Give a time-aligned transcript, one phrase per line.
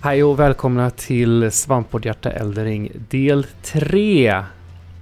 [0.00, 4.42] Hej och välkomna till Svamppoddhjärta Eldering del 3.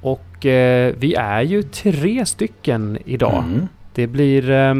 [0.02, 3.44] Och eh, vi är ju tre stycken idag.
[3.46, 3.68] Mm.
[3.94, 4.50] Det blir...
[4.50, 4.74] Eh,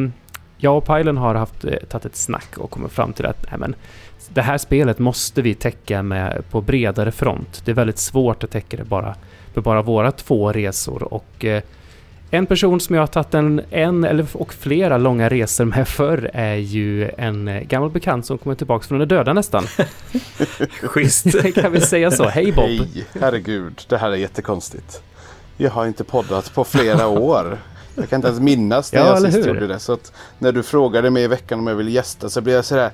[0.57, 3.61] jag och Pajlen har haft, eh, tagit ett snack och kommit fram till att nej,
[3.61, 3.75] men,
[4.29, 7.63] det här spelet måste vi täcka med på bredare front.
[7.65, 9.15] Det är väldigt svårt att täcka det bara
[9.55, 11.63] med bara våra två resor och eh,
[12.31, 16.31] en person som jag har tagit en, en eller och flera långa resor med förr
[16.35, 19.65] är ju en eh, gammal bekant som kommer tillbaka från de döda nästan.
[20.83, 21.27] Schysst.
[21.55, 22.25] kan vi säga så?
[22.29, 22.65] Hej Bob!
[22.65, 23.83] Hej, herregud.
[23.89, 25.03] Det här är jättekonstigt.
[25.57, 27.59] Jag har inte poddat på flera år.
[27.95, 29.47] Jag kan inte ens minnas när Ja, jag sist hur?
[29.55, 29.79] gjorde det.
[29.79, 32.65] Så att när du frågade mig i veckan om jag ville gästa så blev jag
[32.65, 32.91] sådär.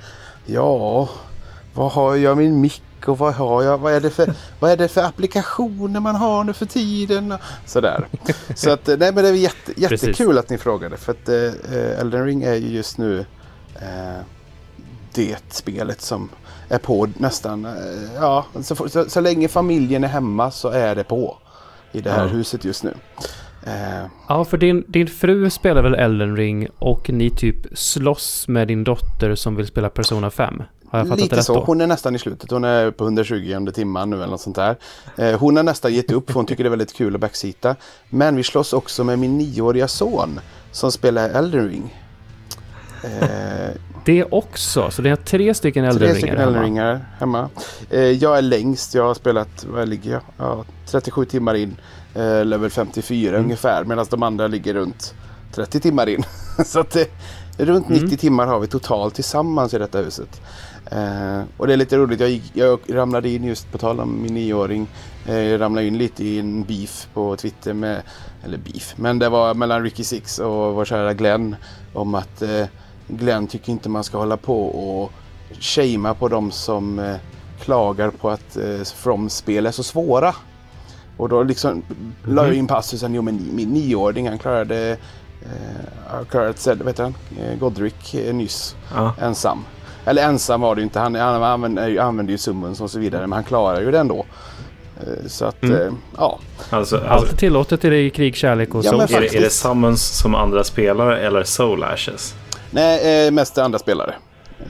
[0.46, 1.08] Ja,
[1.74, 3.78] vad har jag min mick och vad har jag?
[3.78, 7.34] Vad är det för, vad är det för applikationer man har nu för tiden?
[7.66, 8.08] Sådär.
[8.54, 9.90] Så att nej men det är jätte, Precis.
[10.02, 10.96] jättekul att ni frågade.
[10.96, 13.24] För att eh, Elden Ring är ju just nu
[13.74, 14.20] eh,
[15.14, 16.28] det spelet som
[16.68, 17.72] är på nästan, eh,
[18.16, 21.36] ja, så, så, så länge familjen är hemma så är det på
[21.92, 22.28] i det här Ja.
[22.28, 22.94] huset just nu.
[23.66, 28.68] Eh, Ja, för din, din fru spelar väl Elden Ring och ni typ slåss med
[28.68, 30.62] din dotter som vill spela Persona 5?
[30.90, 31.54] Har jag fattat det lite rätt så.
[31.54, 31.60] då?
[31.60, 32.50] Hon är nästan i slutet.
[32.50, 34.76] Hon är på 120 timman nu eller något sånt där.
[35.18, 37.76] Eh, hon har nästan gett upp för hon tycker det är väldigt kul att backseata.
[38.08, 40.40] Men vi slåss också med min nioåriga son
[40.72, 41.94] som spelar Elden Ring.
[43.04, 43.70] Eh,
[44.04, 46.48] Det också, så det är tre stycken Elden Tre Ringar stycken hemma.
[46.50, 47.48] Elden Ringar hemma.
[47.90, 48.94] Eh, jag är längst.
[48.94, 50.22] Jag har spelat, vad ligger jag?
[50.36, 51.76] Ja, 37 timmar in.
[52.14, 53.44] Eh, level 54 Mm.
[53.44, 53.84] ungefär.
[53.84, 55.14] Medan de andra ligger runt
[55.54, 56.22] 30 timmar in.
[56.64, 57.08] Så att det,
[57.58, 58.02] runt Mm.
[58.04, 60.40] 90 timmar har vi totalt tillsammans i detta huset.
[60.90, 62.20] Eh, och det är lite roligt.
[62.20, 64.86] Jag, gick, jag ramlade in just på tal om min nioåring.
[65.26, 68.02] Eh, jag ramlade in lite i en beef på Twitter med,
[68.44, 71.56] eller beef, men det var mellan Ricky Six och vår kära Glenn.
[71.92, 72.64] Om att eh,
[73.08, 75.12] Glenn tycker inte man ska hålla på och
[75.60, 77.16] shamea på de som eh,
[77.60, 80.34] klagar på att eh, From-spel är så svåra.
[81.22, 81.82] Och då liksom
[82.24, 84.96] la jag in passusen, jo men min nioåring han klarade,
[85.42, 89.14] eh, klarade Zelda, vet du han, eh, Godric eh, nyss Ja.
[89.20, 89.64] ensam.
[90.04, 93.20] Eller ensam var det ju inte, han, han använde, använde ju summons och så vidare
[93.26, 94.24] men han klarar ju det ändå.
[95.00, 95.80] Eh, så att, Mm.
[95.80, 96.38] eh, ja.
[96.70, 99.16] Alltså, Allt alltså är tillåtet i krig, kärlek och Ja, men så.
[99.16, 102.34] är, det, är det summons som andra spelare eller soul ashes?
[102.70, 104.14] Nej, eh, mest andra spelare.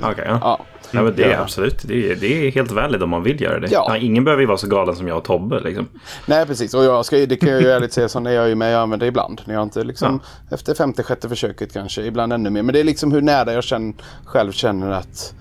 [0.02, 0.38] Okej, ja.
[0.42, 0.60] Ja.
[0.92, 1.38] Ja men det är Ja.
[1.38, 1.82] absolut.
[1.82, 3.68] Det är, det är helt valid om man vill göra det.
[3.70, 3.86] Ja.
[3.88, 5.60] Ja, ingen behöver ju vara så galen som jag och Tobbe.
[5.60, 5.88] Liksom.
[6.26, 8.54] Nej precis och jag ska, det kan jag ju ärligt säga så när jag är
[8.54, 9.40] med, jag använder det ibland.
[9.44, 10.20] När jag inte liksom
[10.50, 12.62] efter femte, sjätte försöket kanske, ibland ännu mer.
[12.62, 13.94] Men det är liksom hur nära jag känner,
[14.24, 15.34] själv känner att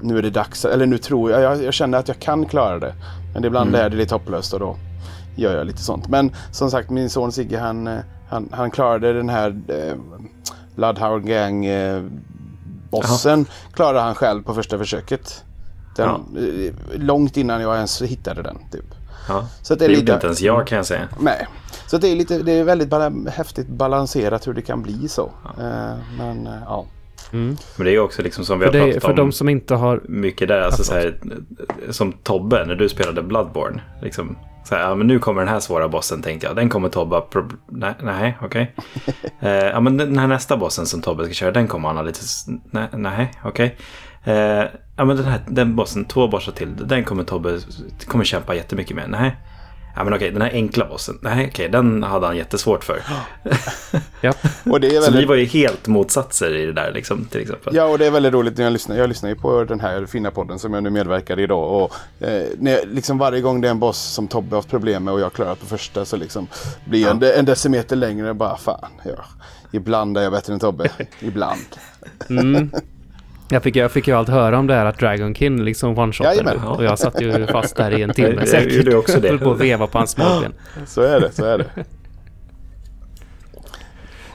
[0.00, 2.78] nu är det dags, eller nu tror jag, jag, jag känner att jag kan klara
[2.78, 2.94] det.
[3.34, 4.76] Men ibland är det lite hopplöst och då
[5.36, 6.08] gör jag lite sånt.
[6.08, 7.98] Men som sagt min son Sigge han, eh,
[8.28, 9.94] han, han klarade den här eh,
[10.76, 12.02] Bloodhound Gang eh,
[13.00, 15.44] bossen klarade han själv på första försöket.
[15.96, 18.56] Den, eh, Långt innan jag ens hittade den.
[18.72, 18.84] Typ.
[19.28, 19.46] Ja.
[19.62, 21.08] Så att Det det är gjorde lite, inte ens jag kan jag säga.
[21.20, 21.46] Nej.
[21.86, 25.30] Så det är, lite, det är väldigt bala- häftigt balanserat hur det kan bli så.
[25.58, 26.84] Eh, men eh, ja.
[27.32, 27.56] Mm.
[27.76, 29.48] Men det är också liksom som vi För, har det, pratat för om de som
[29.48, 30.02] inte har...
[30.08, 30.60] mycket där.
[30.60, 31.18] Alltså, så här,
[31.90, 33.82] som Tobbe när du spelade Bloodborne.
[34.02, 36.56] Liksom, så här, ja, men nu kommer den här svåra bossen tänkte jag.
[36.56, 37.22] Den kommer Tobbe...
[37.68, 38.74] Nej, nej okej.
[39.40, 42.02] Eh, ja, men den här nästa bossen som Tobbe ska köra, den kommer han ha
[42.02, 42.20] lite...
[42.70, 43.76] Nej, nej okej.
[44.24, 44.34] Eh,
[44.96, 47.58] ja, men den här den bossen, två bossar till, den kommer Tobbe
[48.06, 49.10] kommer kämpa jättemycket med.
[49.10, 49.36] Nej.
[49.96, 51.18] Ja, men okej, den här enkla bossen.
[51.22, 53.02] Nej, okej, den hade han jättesvårt för.
[54.20, 54.32] Ja.
[54.70, 57.40] Och det är Så vi väldigt, var ju helt motsatser i det där, liksom, till
[57.40, 57.74] exempel.
[57.76, 58.96] ja, och det är väldigt roligt när jag lyssnar.
[58.96, 61.82] Jag lyssnar ju på den här fina podden som jag nu medverkar i idag.
[61.82, 61.94] Och,
[62.26, 65.04] eh, när jag, liksom varje gång det är en boss som Tobbe har haft problem
[65.04, 66.46] med och jag klarar på första så liksom
[66.84, 68.34] blir jag en, de- en decimeter längre.
[68.34, 69.24] Bara fan, ja.
[69.72, 70.90] Ibland är jag bättre än Tobbe.
[71.20, 71.60] Ibland.
[72.30, 72.70] Mm.
[73.50, 76.52] Jag fick, jag fick ju allt höra om det här att Dragon King liksom one-shotade
[76.62, 76.66] du.
[76.68, 78.72] Och jag satt ju fast där i en timme Jag- jag säkert.
[78.72, 79.28] gjorde också det.
[79.28, 80.52] Höll på att veva på hans smalben.
[80.86, 81.66] Så är det, så är det.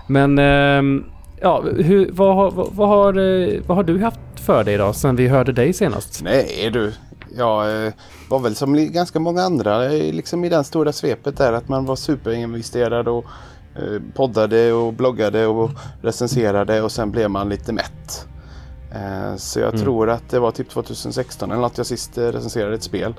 [0.08, 1.06] Men ehm,
[1.42, 4.94] ja, hur, vad, har- vad, vad, har, eh, vad har du haft för dig då
[4.94, 6.22] sen vi hörde dig senast?
[6.24, 6.92] Nej du,
[7.38, 7.94] jag eh,
[8.30, 11.86] var väl som ganska många andra eh, liksom i den stora svepet där att man
[11.86, 13.26] var superinvesterad och
[13.76, 15.70] eh, poddade och bloggade och
[16.02, 18.28] recenserade och sen blev man lite mätt.
[18.96, 19.82] Eh, så jag Mm.
[19.82, 23.14] tror att det var typ 2016 eller något jag sist eh, recenserade ett spel.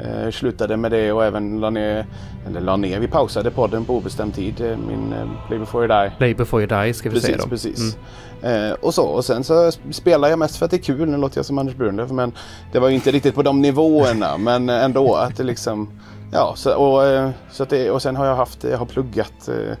[0.00, 2.06] Eh, slutade med det och även la ner,
[2.46, 6.02] eller la ner, vi pausade podden på obestämd tid, eh, min eh, Play before you
[6.04, 6.16] die.
[6.18, 7.48] Play before you die ska vi säga Precis, då.
[7.50, 7.96] precis.
[8.42, 8.70] Mm.
[8.70, 9.04] Eh, och så.
[9.06, 11.08] Och sen så spelar jag mest för att det är kul.
[11.08, 12.32] Nu låter jag som Anders Brunlöf men
[12.72, 14.36] det var ju inte riktigt på de nivåerna.
[14.38, 15.88] men ändå att det liksom
[16.32, 19.76] ja, så, och, så att det, och sen har jag haft, jag har pluggat eh,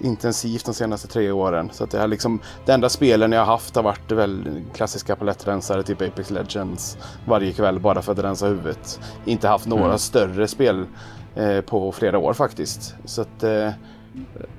[0.00, 1.70] intensivt de senaste tre åren.
[1.72, 5.16] Så att det, har liksom, det enda spelen jag har haft har varit väl klassiska
[5.16, 6.98] palettrensare, typ Apex Legends.
[7.26, 9.00] Varje kväll bara för att rensa huvudet.
[9.24, 9.98] Inte haft några mm.
[9.98, 10.86] större spel
[11.34, 12.94] eh, på flera år faktiskt.
[13.04, 13.70] Så att, eh,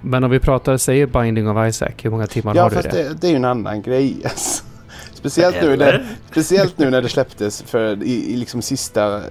[0.01, 2.81] Men om vi pratar, säger Binding of Isaac, hur många timmar ja, har du det?
[2.99, 4.21] Ja, fast det är ju en annan grej.
[5.13, 9.21] Speciellt nu, när, speciellt nu när det släpptes för i, i liksom sista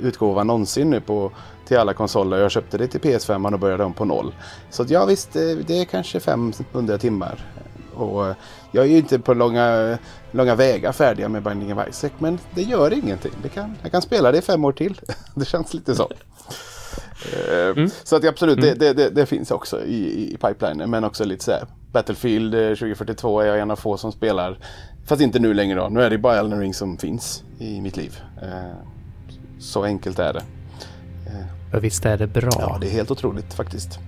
[0.00, 1.32] utgåvan någonsin nu på
[1.66, 2.38] till alla konsoler.
[2.38, 4.34] Jag köpte det till PS5 och började om på noll.
[4.70, 7.38] Så ja visst, det är kanske 500 timmar.
[7.94, 8.34] Och eh,
[8.72, 9.98] jag är ju inte på långa,
[10.30, 12.10] långa vägar färdiga med Binding of Isaac.
[12.18, 13.32] Men det gör ingenting.
[13.42, 15.00] Det kan, jag kan spela det i fem år till.
[15.34, 16.10] Det känns lite så.
[17.32, 17.90] Eh, mm.
[18.04, 18.78] Så att absolut, mm.
[18.78, 20.90] det, det, det, finns också i, i pipelinen.
[20.90, 21.66] Men också lite så här.
[21.92, 24.58] Battlefield 2042 är jag en av få som spelar.
[25.06, 25.88] Fast inte nu längre då.
[25.88, 28.20] Nu är det bara Elden Ring som finns i mitt liv.
[28.42, 28.76] Eh,
[29.58, 30.42] så enkelt är det.
[31.74, 32.52] För visst är det bra?
[32.58, 33.98] Ja, det är helt otroligt faktiskt.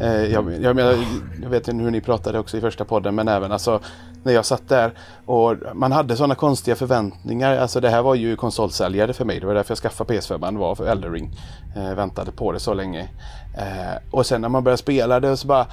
[0.00, 0.94] Eh, jag, jag, menar,
[1.42, 3.80] jag vet inte hur ni pratade också i första podden, men även alltså
[4.22, 4.92] när jag satt där
[5.26, 7.56] och man hade sådana konstiga förväntningar.
[7.56, 9.40] Alltså det här var ju konsolsäljare för mig.
[9.40, 10.38] Det var därför jag skaffade PS5.
[10.38, 11.30] Man var för Eldering.
[11.76, 13.08] Eh, väntade på det så länge.
[13.56, 15.66] Eh, och sen när man började spela det så bara...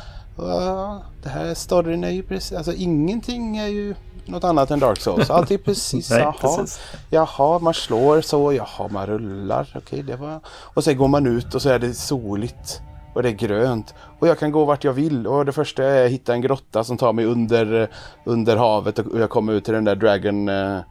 [1.23, 2.57] Det här storyn är ju precis...
[2.57, 3.95] Alltså ingenting är ju
[4.27, 5.29] något annat än Dark Souls.
[5.29, 6.79] Allt är precis, Nej, jaha, precis.
[7.09, 9.67] jaha, man slår så, jaha, man rullar.
[9.75, 10.39] Okej, det var...
[10.47, 12.81] Och sen går man ut och så är det soligt.
[13.13, 13.93] Och det är grönt.
[14.19, 15.27] Och jag kan gå vart jag vill.
[15.27, 17.89] Och det första är att hitta en grotta som tar mig under,
[18.25, 20.81] under havet och jag kommer ut till den där Dragon uh,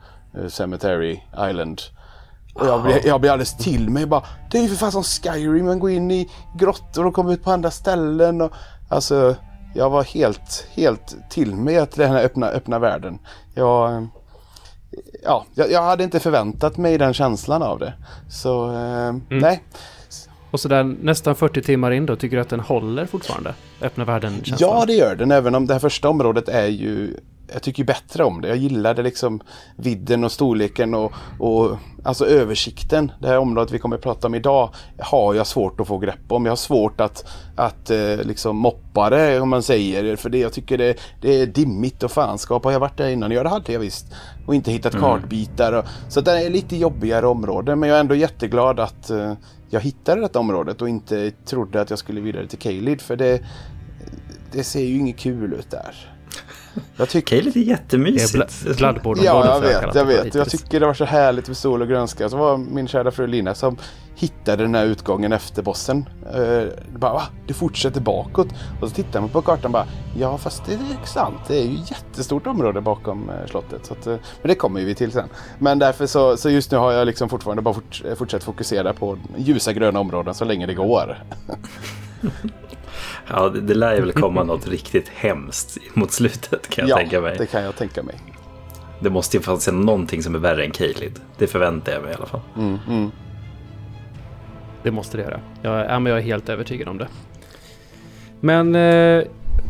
[0.48, 1.20] Cemetery
[1.50, 1.80] Island.
[2.54, 4.22] Och jag blir, jag blir alldeles till mig bara.
[4.50, 5.66] Det är ju för fan som Skyrim.
[5.66, 8.40] Man går in i grottor och kommer ut på andra ställen.
[8.40, 8.52] Och,
[8.88, 9.34] alltså,
[9.74, 13.18] jag var helt, helt till mig till den här öppna, öppna världen.
[13.54, 14.06] Jag,
[15.22, 17.92] ja, jag, jag, hade inte förväntat mig den känslan av det.
[18.30, 19.22] Så eh, mm.
[19.28, 19.62] nej.
[20.50, 23.54] Och så där nästan 40 timmar in då, tycker du att den håller fortfarande?
[23.80, 24.70] Öppna världen-känslan?
[24.70, 25.30] Ja, det gör den.
[25.30, 27.16] Även om det här första området är ju
[27.52, 28.48] jag tycker bättre om det.
[28.48, 29.40] Jag gillade liksom
[29.76, 33.12] vidden och storleken och, och alltså översikten.
[33.20, 36.32] Det här området vi kommer att prata om idag har jag svårt att få grepp
[36.32, 36.44] om.
[36.44, 37.26] Jag har svårt att,
[37.56, 40.16] att eh, liksom moppa det om man säger.
[40.16, 42.64] För det, jag tycker det, det är dimmigt och fanskap.
[42.64, 43.30] Har jag varit där innan?
[43.30, 44.06] Ja det hade jag visst.
[44.46, 45.04] Och inte hittat mm.
[45.04, 45.72] kartbitar.
[45.72, 47.76] Och, så det är lite jobbigare område.
[47.76, 49.34] Men jag är ändå jätteglad att eh,
[49.70, 53.00] jag hittade detta området och inte trodde att jag skulle vidare till Kalid.
[53.00, 53.42] För det,
[54.52, 56.13] det ser ju inget kul ut där.
[56.96, 57.42] Jag tycker...
[57.42, 58.64] Det är jättemysigt.
[58.64, 59.94] Bl Bloodborne Ja, jag vet.
[59.94, 60.34] Jag vet.
[60.34, 62.28] Jag tycker det var så härligt med sol och grönska.
[62.28, 63.76] Så var min kära fru Lina som
[64.16, 66.08] hittade den här utgången efter bossen.
[66.36, 67.22] Uh, bara, va?
[67.46, 68.48] Det fortsätter bakåt.
[68.80, 69.86] Och så tittar man på kartan och bara,
[70.18, 71.40] ja fast det är sant.
[71.48, 73.86] Det är ju jättestort område bakom uh, slottet.
[73.86, 75.28] Så att, uh, men det kommer vi till sen.
[75.58, 79.18] Men därför så, så just nu har jag liksom fortfarande bara fort, fortsatt fokusera på
[79.36, 81.18] ljusa gröna områden så länge det går.
[83.28, 87.00] Ja, det, det lär ju väl komma något riktigt hemskt mot slutet kan jag ja,
[87.00, 87.32] tänka mig.
[87.32, 88.14] Ja, det kan jag tänka mig.
[89.00, 91.20] Det måste ju fanns någonting som är värre än Kalid.
[91.38, 92.40] Det förväntar jag mig i alla fall.
[92.56, 93.10] Mm, mm.
[94.82, 95.40] Det måste det göra.
[95.62, 97.08] Jag, ja, men jag är helt övertygad om det.
[98.40, 99.24] Men eh,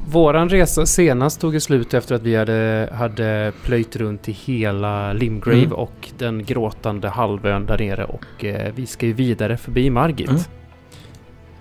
[0.08, 5.58] våran resa senast tog slut efter att vi hade, hade plöjt runt i hela Limgrave
[5.58, 5.72] mm.
[5.72, 10.48] och den gråtande halvön där nere och eh, vi ska ju vidare förbi Margit.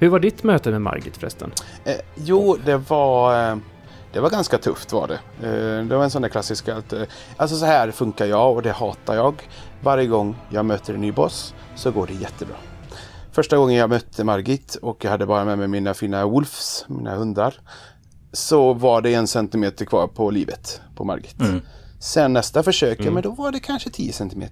[0.03, 1.51] Hur var ditt möte med Margit förresten?
[1.85, 3.49] Eh, jo, det var...
[3.51, 3.57] Eh,
[4.13, 5.19] det var ganska tufft var det.
[5.47, 6.93] Eh, det var en sån där klassisk att...
[6.93, 7.03] Eh,
[7.37, 9.49] alltså så här funkar jag och det hatar jag.
[9.81, 12.55] Varje gång jag möter en ny boss så går det jättebra.
[13.31, 17.15] Första gången jag mötte Margit och jag hade bara med mig mina fina Wolfs, mina
[17.15, 17.55] hundar.
[18.31, 21.39] Så var det en centimeter kvar på livet på Margit.
[21.39, 21.61] Mm.
[22.03, 23.13] Sen nästa försök, mm.
[23.13, 24.43] men då var det kanske 10 cm.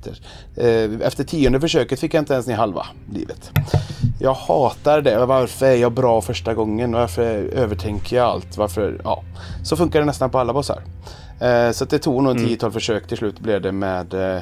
[0.55, 0.67] Eh,
[1.01, 3.51] efter tionde försöket fick jag inte ens ner halva livet.
[4.19, 5.25] Jag hatar det.
[5.25, 6.91] Varför är jag bra första gången?
[6.91, 8.57] Varför övertänker jag allt?
[8.57, 9.01] Varför?
[9.03, 9.23] Ja.
[9.63, 10.83] Så funkar det nästan på alla bossar.
[11.39, 12.71] Eh, så det tog nog 10-12 mm.
[12.71, 13.07] försök.
[13.07, 14.41] Till slut blev det med eh,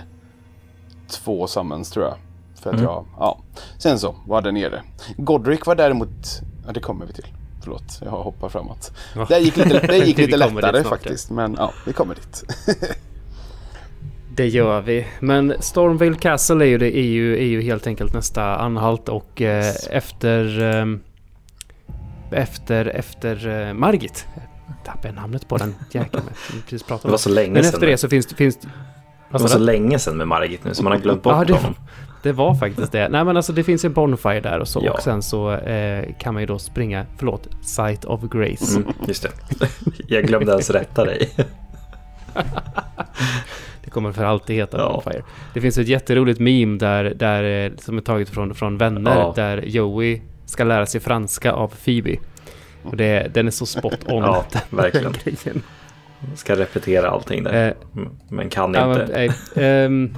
[1.10, 2.16] två summons tror jag.
[2.62, 2.86] För att mm.
[2.86, 3.40] jag, ja.
[3.78, 4.84] Sen så var det nere.
[5.18, 7.28] Godric var däremot, ja det kommer vi till.
[7.62, 8.92] Förlåt, jag hoppar framåt.
[9.16, 9.26] Ja.
[9.30, 11.30] Det gick lite, det gick lite lättare faktiskt.
[11.30, 12.44] Men ja, vi kommer dit.
[14.36, 15.08] det gör vi.
[15.20, 19.42] Men Stormvale Castle är ju, det är ju, är ju helt enkelt nästa anhalt och
[19.42, 20.62] eh, efter...
[20.62, 20.86] Eh,
[22.32, 24.28] efter, efter eh, Margit.
[24.86, 26.24] Tappade jag namnet på den jäkeln.
[26.70, 28.36] Det var så länge Men efter det så finns det...
[28.36, 28.68] Finns, det
[29.30, 31.76] var så länge sedan med Margit nu så man har glömt bort ja, det, honom.
[32.24, 33.10] Det var faktiskt det.
[33.10, 34.82] Nej men alltså det finns en Bonfire där och så.
[34.86, 34.92] Ja.
[34.92, 38.78] Och sen så eh, kan man ju då springa, förlåt, Sight of Grace.
[38.78, 39.30] Mm, just det.
[40.08, 41.30] Jag glömde ens rätta dig.
[43.84, 44.92] det kommer för alltid heta Ja.
[45.04, 45.24] Bonfire.
[45.54, 49.34] Det finns ett jätteroligt meme där, där, eh, som är taget från, från Vänner Ja.
[49.36, 52.16] där Joey ska lära sig franska av Phoebe.
[52.84, 54.24] Och det, den är så spot on.
[54.24, 55.12] Ja, verkligen.
[55.24, 55.62] grejen.
[56.36, 57.68] Ska repetera allting där.
[57.68, 57.74] Eh,
[58.30, 58.86] Men kan inte.
[58.88, 59.34] men, eh,
[59.86, 60.16] ehm,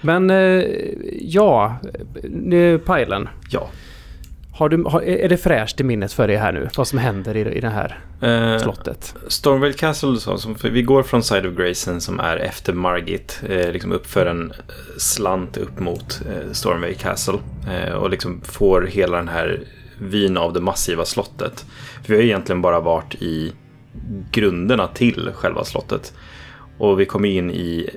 [0.00, 0.64] men eh,
[1.20, 1.76] ja,
[2.22, 3.28] nu Pajlen.
[3.50, 3.68] Ja.
[4.52, 6.68] Har du, har, är det fräscht i minnet för dig här nu?
[6.76, 9.14] Vad som händer i, i det här Eh, slottet?
[9.28, 13.72] Stormvale Castle, så, som, vi går från Side of Grayson som är efter Margit, eh,
[13.72, 14.56] liksom upp för en eh,
[14.98, 17.38] slant upp mot eh, Stormvale Castle.
[17.70, 19.60] Eh, och liksom får hela den här
[19.98, 21.64] vyn av det massiva slottet.
[22.02, 23.52] För vi har egentligen bara varit i
[24.30, 26.12] grunderna till själva slottet.
[26.78, 27.90] Och vi kommer in i...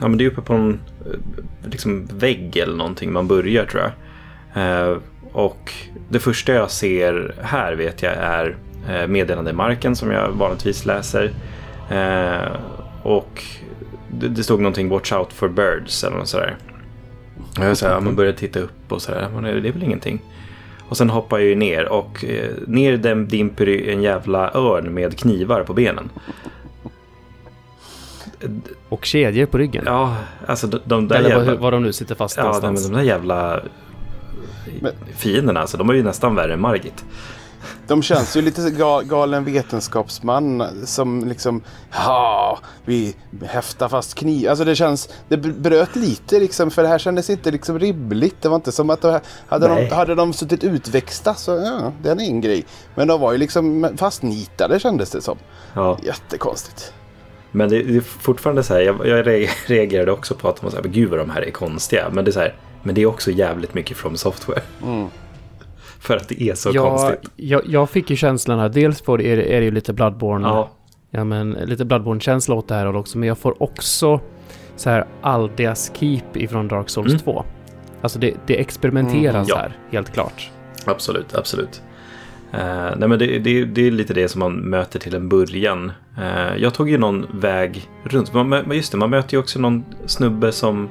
[0.00, 3.82] Ja, men det är uppe på en eh, liksom vägg eller någonting man börjar tror
[3.82, 3.92] jag.
[4.62, 4.98] Eh,
[5.32, 5.72] och
[6.08, 8.56] det första jag ser här vet jag är
[8.88, 11.30] eh, meddelande i marken som jag vanligtvis läser.
[11.90, 12.52] Eh,
[13.02, 13.42] och
[14.08, 16.56] det, det stod någonting Watch out for birds eller något sådär.
[17.58, 20.22] Och jag så här, man började titta upp och sådär, men det är väl ingenting.
[20.88, 25.18] Och sen hoppar jag ju ner och eh, ner dem dimper en jävla örn med
[25.18, 26.10] knivar på benen.
[28.90, 29.84] Och kedjor på ryggen?
[29.86, 30.16] Ja,
[30.46, 31.54] alltså de, de där Eller jävla...
[31.54, 32.86] var, de nu sitter fast Ja, de, någonstans?
[32.88, 33.60] de där jävla
[34.80, 37.04] Men- fienderna, alltså, de är ju nästan värre än Margit.
[37.86, 43.16] De känns ju lite ga- galen vetenskapsman som liksom ja, vi
[43.46, 44.48] häftar fast kniv.
[44.48, 48.42] Alltså det känns, det bröt lite liksom för det här kändes inte liksom rimligt.
[48.42, 49.86] Det var inte som att de, hade, Nej.
[49.90, 52.64] de, hade de suttit utväxta så ja, det är en grej.
[52.94, 55.38] Men de var ju liksom fastnitade kändes det som.
[55.74, 55.98] Ja.
[56.02, 56.92] Jättekonstigt.
[57.52, 60.64] Men det, det är fortfarande så här, jag, jag re- reagerade också på att de
[60.64, 62.06] var så här, "Men gud vad de här är konstiga.
[62.12, 64.60] Men det är så här, men det är också jävligt mycket from software.
[64.86, 65.06] Mm.
[66.00, 67.30] För att det är så ja, konstigt.
[67.36, 69.92] jag, jag fick ju känslan här, dels på det är, det- är det ju lite
[69.92, 70.70] Bloodborne, ja.
[71.10, 74.20] Ja, men lite Bloodborne-känsla åt det här också, men jag får också
[74.76, 77.18] så här Aldeas Keep ifrån Dark Souls Mm.
[77.22, 77.44] 2.
[78.02, 79.56] Alltså det, det experimenteras Mm, ja.
[79.56, 80.50] här, helt klart.
[80.84, 81.82] absolut, absolut.
[82.52, 85.92] Eh, nej men det, det, det är lite det som man möter till en början.
[86.18, 88.34] Eh, jag tog ju någon väg runt.
[88.34, 90.88] Man, just det, man möter ju också någon snubbe som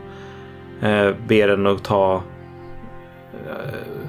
[0.84, 2.24] uh, ber en att ta...
[3.34, 4.09] Uh,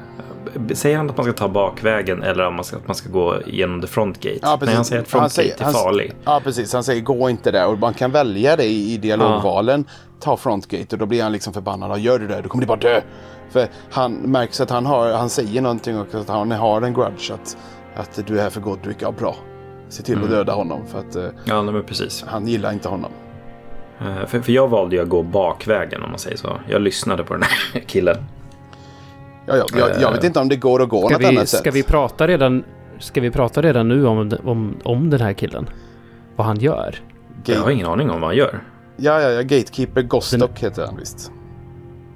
[0.75, 3.37] säger han att man ska ta bakvägen eller om man ska, att man ska gå
[3.47, 4.39] genom the front gate?
[4.43, 4.59] Ja.
[4.63, 6.13] Nej, han säger att front Han säger- gate är han- farlig.
[6.25, 6.73] Ja, precis.
[6.73, 9.85] Han säger gå inte där och man kan välja det i, i dialogvalen.
[10.21, 11.91] Ta frontgate och då blir han liksom förbannad.
[11.91, 13.01] Och Gör du det, då kommer du bara dö.
[13.51, 17.31] För han märks att han, har, han säger någonting och att han har en grudge.
[17.31, 17.57] Att,
[17.97, 18.97] att du är här för Godric.
[19.01, 19.37] Ja, bra.
[19.89, 20.35] Se till att Mm.
[20.35, 22.25] döda honom för att eh, Ja, men precis.
[22.29, 23.11] han gillar inte honom.
[24.01, 26.61] Eh, för, för jag valde ju att gå bakvägen om man säger så.
[26.69, 28.17] Jag lyssnade på den här killen.
[29.51, 31.49] Ja, ja, jag, jag vet inte om det går att gå Ska något vi, annat
[31.49, 31.75] ska sätt.
[31.75, 32.65] vi prata redan,
[32.99, 35.69] ska vi prata redan nu om, om, om den här killen?
[36.37, 36.95] Vad han gör?
[37.45, 38.61] Jag har Gate, ingen aning om vad han gör.
[38.97, 41.33] ja, ja, ja, Gatekeeper Gostock heter han visst.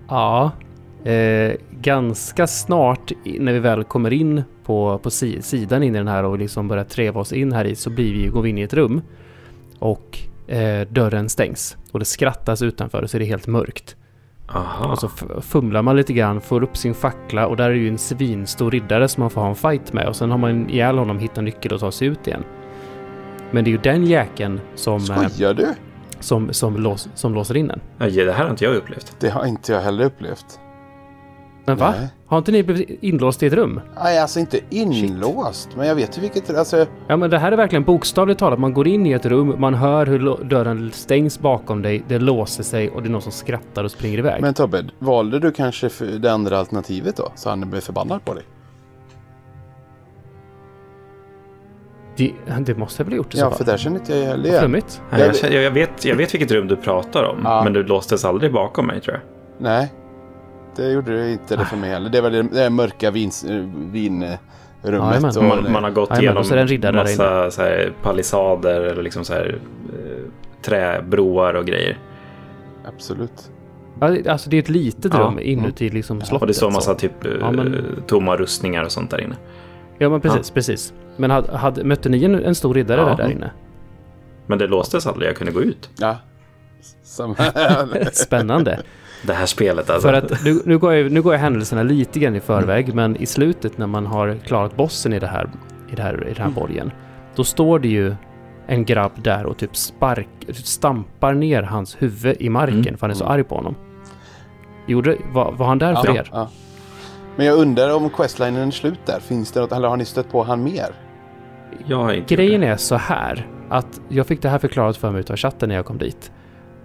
[0.08, 0.50] Ja,
[1.04, 6.08] eh, ganska snart när vi väl kommer in på, på si, sidan in i den
[6.08, 8.58] här och liksom börjar treva oss in här i så blir vi, går vi in
[8.58, 9.02] i ett rum
[9.78, 13.96] och eh, dörren stängs och det skrattas utanför och så är det helt mörkt.
[14.48, 14.92] Aha.
[14.92, 15.08] Och så
[15.40, 19.08] fumlar man lite grann, får upp sin fackla och där är ju en svinstor riddare
[19.08, 21.72] som man får ha en fight med och sen har man ihjäl honom, hittar nyckel
[21.72, 22.44] och tar sig ut igen.
[23.50, 25.66] Men det är ju den jäkeln som, eh, Skojar du?
[26.20, 27.80] som, som, lås, som låser in en.
[27.98, 29.16] Ja, det här har inte jag upplevt.
[29.20, 30.60] Det har inte jag heller upplevt.
[31.66, 31.94] Men va?
[31.98, 32.08] Nej.
[32.26, 33.80] Har inte ni blivit inlåst i ett rum?
[34.02, 35.68] Nej, alltså inte inlåst.
[35.76, 36.56] Men jag vet ju vilket...
[36.56, 38.58] Alltså, Ja men det här är verkligen bokstavligt talat.
[38.58, 42.62] Man går in i ett rum, man hör hur dörren stängs bakom dig, det låser
[42.62, 44.42] sig och det är någon som skrattar och springer iväg.
[44.42, 47.32] men Tobbe, valde du kanske för det andra alternativet då?
[47.34, 48.42] Så han blev förbannad på dig?
[52.16, 53.66] det, det måste jag väl ha gjort i Ja, så för fall.
[53.66, 54.60] där känner inte jag heller igen.
[54.60, 55.02] Flummigt.
[55.10, 57.64] Nej, jag, jag, vet, jag vet vilket rum du pratar om, Ja.
[57.64, 59.22] men du låstes aldrig bakom mig tror jag.
[59.64, 59.92] Nej,
[60.76, 62.10] det gjorde det inte det för mig heller.
[62.10, 65.36] Det var det, det mörka vins, eh, vinrummet.
[65.36, 69.32] Och, Man, man har gått Jajamän, igenom en massa så här, palissader eller liksom så
[69.32, 69.58] här,
[69.92, 70.30] eh,
[70.62, 71.98] träbroar och grejer.
[72.88, 73.50] Absolut.
[74.00, 75.20] Ja, det- alltså det är ett litet Ja.
[75.20, 76.40] rum inuti liksom slottet.
[76.42, 76.98] Och det står massa så.
[76.98, 79.36] typ eh, Ja, men- tomma rustningar och sånt där inne.
[79.98, 80.92] Ja men precis, precis.
[81.16, 83.06] Men hade, hade, mötte ni en, en stor riddare Ja.
[83.06, 83.50] där, där inne?
[84.46, 85.90] Men det låstes aldrig, jag kunde gå ut.
[85.98, 86.16] Ja.
[87.04, 87.34] Som,
[88.12, 88.80] Spännande.
[89.26, 90.08] Det här spelet alltså.
[90.08, 93.16] För att nu, nu, går jag, nu går jag händelserna lite grann i förväg, men
[93.16, 95.50] i slutet när man har klarat bossen i, det här,
[95.92, 96.92] i, det här, i den här borgen,
[97.34, 98.14] då står det ju
[98.66, 102.96] en grabb där och typ spark, stampar ner hans huvud i marken Mm.
[102.96, 103.74] för han är så arg på honom.
[104.86, 106.28] Gjorde, var, var han där för ja, er?
[106.32, 106.50] ja.
[107.36, 109.20] Men jag undrar om questlinen är slut där.
[109.20, 110.94] Finns det något, eller har ni stött på han mer?
[111.86, 115.24] jag har inte Grejen är så här att jag fick det här förklarat för mig
[115.30, 116.32] av chatten när jag kom dit.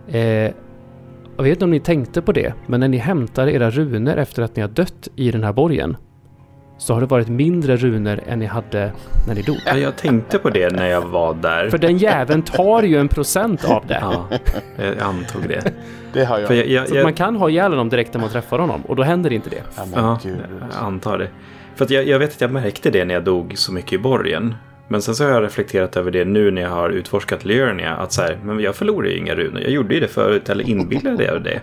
[0.08, 0.51] Eh,
[1.39, 4.43] jag vet inte om ni tänkte på det, men när ni hämtar era runor efter
[4.43, 5.98] att ni har dött i den här borgen
[6.77, 8.91] så har det varit mindre runor än ni hade
[9.27, 9.58] när ni dog.
[9.65, 11.69] Ja, jag tänkte på det när jag var där.
[11.69, 14.00] För den jäveln tar ju en procent av det.
[14.01, 14.27] Ja,
[14.77, 15.74] jag antog det.
[16.13, 16.48] Det har jag.
[16.48, 18.60] För jag, jag, Så att jag, man kan ha ihjäl honom direkt när man träffar
[18.60, 19.63] honom och då händer inte det.
[19.77, 21.29] Ja, men ja, jag antar det.
[21.75, 23.98] För att jag, jag vet att jag märkte det när jag dog så mycket i
[23.98, 24.55] borgen.
[24.91, 27.96] Men sen så har jag reflekterat över det nu när jag har utforskat Liurnia.
[27.96, 29.62] Att så här, men jag förlorar ju inga runor.
[29.62, 31.62] Jag gjorde ju det förut, eller inbillade jag det?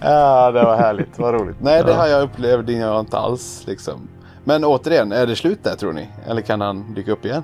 [0.00, 1.18] Ja, det var härligt.
[1.18, 1.56] Vad roligt.
[1.60, 3.62] Nej, det har jag upplevt jag inte alls.
[3.66, 4.08] Liksom.
[4.44, 6.08] Men återigen, är det slut där tror ni?
[6.26, 7.42] Eller kan han dyka upp igen?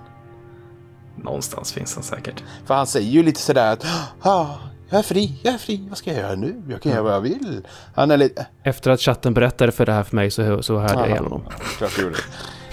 [1.16, 2.44] Någonstans finns den säkert.
[2.66, 3.86] För han säger ju lite sådär att
[4.20, 4.46] ah,
[4.90, 6.62] jag är fri, jag är fri, vad ska jag göra nu?
[6.68, 7.66] Jag kan göra vad jag vill.
[7.94, 8.46] Han är lite...
[8.62, 11.42] Efter att chatten berättade för det här för mig så, så hörde jag ihjäl honom.
[11.78, 12.16] Klart du gjorde.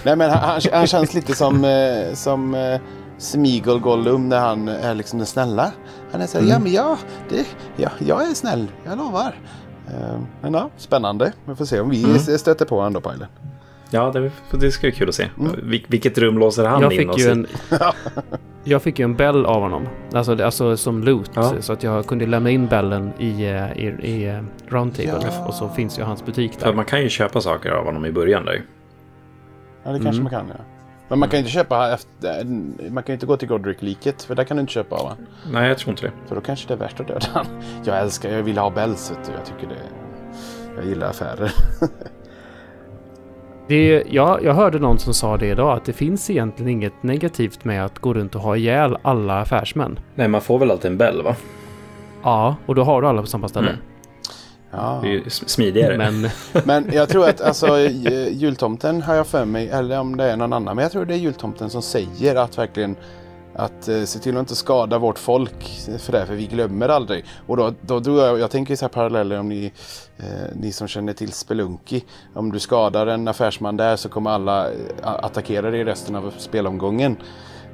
[0.06, 2.80] Nej men han, han, han känns lite som, eh, som eh,
[3.18, 5.72] Smeagol Gollum när han är liksom den snälla.
[6.12, 6.98] Han är såhär, ja men ja,
[7.30, 7.46] det,
[7.78, 9.36] ja, jag är snäll, jag lovar.
[9.88, 11.34] Eh, men ja, spännande.
[11.46, 13.28] Vi får se om vi stöter på honom då, Pajlen.
[13.90, 15.30] Ja, det, det ska bli kul att se.
[15.64, 17.32] Vil, vilket rum låser han Jag in fick, oss ju i?
[17.32, 17.48] en,
[18.64, 19.88] jag fick ju en bell av honom.
[20.14, 21.32] Alltså, alltså som loot.
[21.34, 21.54] Ja.
[21.60, 25.28] Så att jag kunde lämna in bellen i, eh, i, i eh, Roundtable.
[25.32, 25.46] Ja.
[25.48, 26.74] Och så finns ju hans butik För där.
[26.74, 28.62] man kan ju köpa saker av honom i början där.
[29.86, 30.64] Ja, det kanske man kan ja.
[31.08, 32.44] Men man kan ju inte köpa efter,
[32.90, 35.18] man kan inte gå till Godric-liket för där kan du inte köpa honom.
[35.52, 36.12] Nej, jag tror inte det.
[36.28, 37.46] För då kanske det är värt att döda han.
[37.84, 39.32] Jag älskar, jag vill ha bells vet du.
[39.32, 39.82] Jag tycker det,
[40.76, 41.52] jag gillar affärer.
[43.68, 47.66] Det, ja, jag hörde någon som sa det idag, att det finns egentligen inget negativt
[47.66, 50.00] med att gå runt och ha ihjäl alla affärsmän.
[50.16, 51.36] Nej, man får väl alltid en bell, va?
[52.24, 53.70] Ja, och då har du alla på samma ställe.
[53.70, 53.82] Mm.
[54.72, 55.00] Ja.
[55.02, 55.98] Det är ju smidigare.
[55.98, 56.30] Men
[56.66, 60.54] Men jag tror att alltså jultomten har jag för mig, eller om det är någon
[60.54, 62.96] annan, men jag tror det är jultomten som säger att verkligen
[63.56, 65.64] att eh, se till att inte skada vårt folk
[66.00, 67.26] för det, för vi glömmer aldrig.
[67.48, 69.72] Och då, då drog jag, jag tänker så här paralleller om ni,
[70.18, 70.26] eh,
[70.56, 72.02] ni som känner till Spelunky.
[72.34, 77.18] Om du skadar en affärsman där så kommer alla eh, attackera dig resten av spelomgången.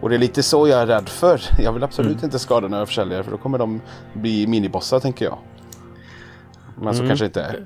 [0.02, 1.42] Och det är lite så jag är rädd för.
[1.60, 3.82] Jag vill absolut inte skada några försäljare för då kommer de
[4.14, 5.38] bli minibossar tänker jag.
[6.82, 7.66] Men så kanske inte är.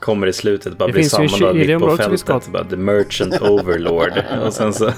[0.00, 2.52] Kommer i slutet bara Det bli finns ju sammanlagd mitt på fältet.
[2.52, 4.12] Bara, The Merchant Overlord.
[4.46, 4.90] Och sen så...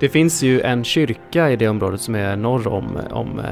[0.00, 3.44] det finns ju en kyrka i det området som är norr om, om, eh,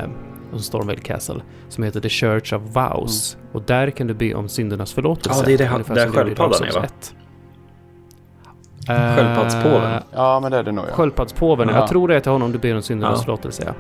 [0.53, 1.41] om Stormvale Castle.
[1.69, 3.37] Som heter The Church of Vows.
[3.53, 5.41] Och där kan du be om syndernas förlåtelse.
[5.41, 6.85] Ja, det är det där sköldpaddan är, va?
[6.85, 7.15] 1.
[8.89, 10.03] Eh, Sköldpaddspåven.
[10.13, 10.93] Ja men det är det nog ja.
[10.95, 11.75] Sköldpaddspåven, Ja.
[11.75, 13.25] jag tror det är till honom du ber om syndernas Ja.
[13.25, 13.63] förlåtelse.
[13.67, 13.73] Ja.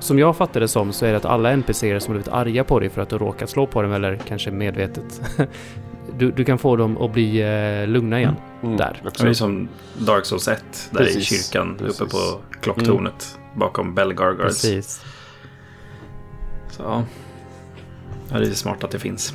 [0.00, 2.80] Som jag fattar det som så är det att alla NPCer som blivit arga på
[2.80, 5.20] dig för att du råkat slå på dem eller kanske medvetet.
[6.18, 8.36] du, du kan få dem att bli eh, lugna igen.
[8.62, 9.02] Mm, Där.
[9.06, 9.24] också.
[9.24, 10.64] Det är som Dark Souls 1.
[10.90, 12.00] Där i Precis, kyrkan precis.
[12.00, 13.38] uppe på klocktornet.
[13.54, 14.62] Bakom Bell Gargoyles.
[14.62, 15.04] Precis.
[16.70, 19.34] Så ja, det är smart att det finns.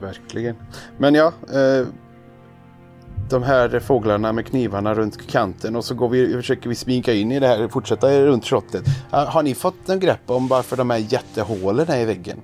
[0.00, 0.56] Verkligen.
[0.98, 1.32] Men ja.
[1.52, 1.86] Eh,
[3.30, 7.32] de här fåglarna med knivarna runt kanten och så går vi, försöker vi sminka in
[7.32, 8.84] i det här, fortsätta runt slottet.
[9.10, 12.40] Har ni fått en grepp om varför de här jättehålen är i väggen?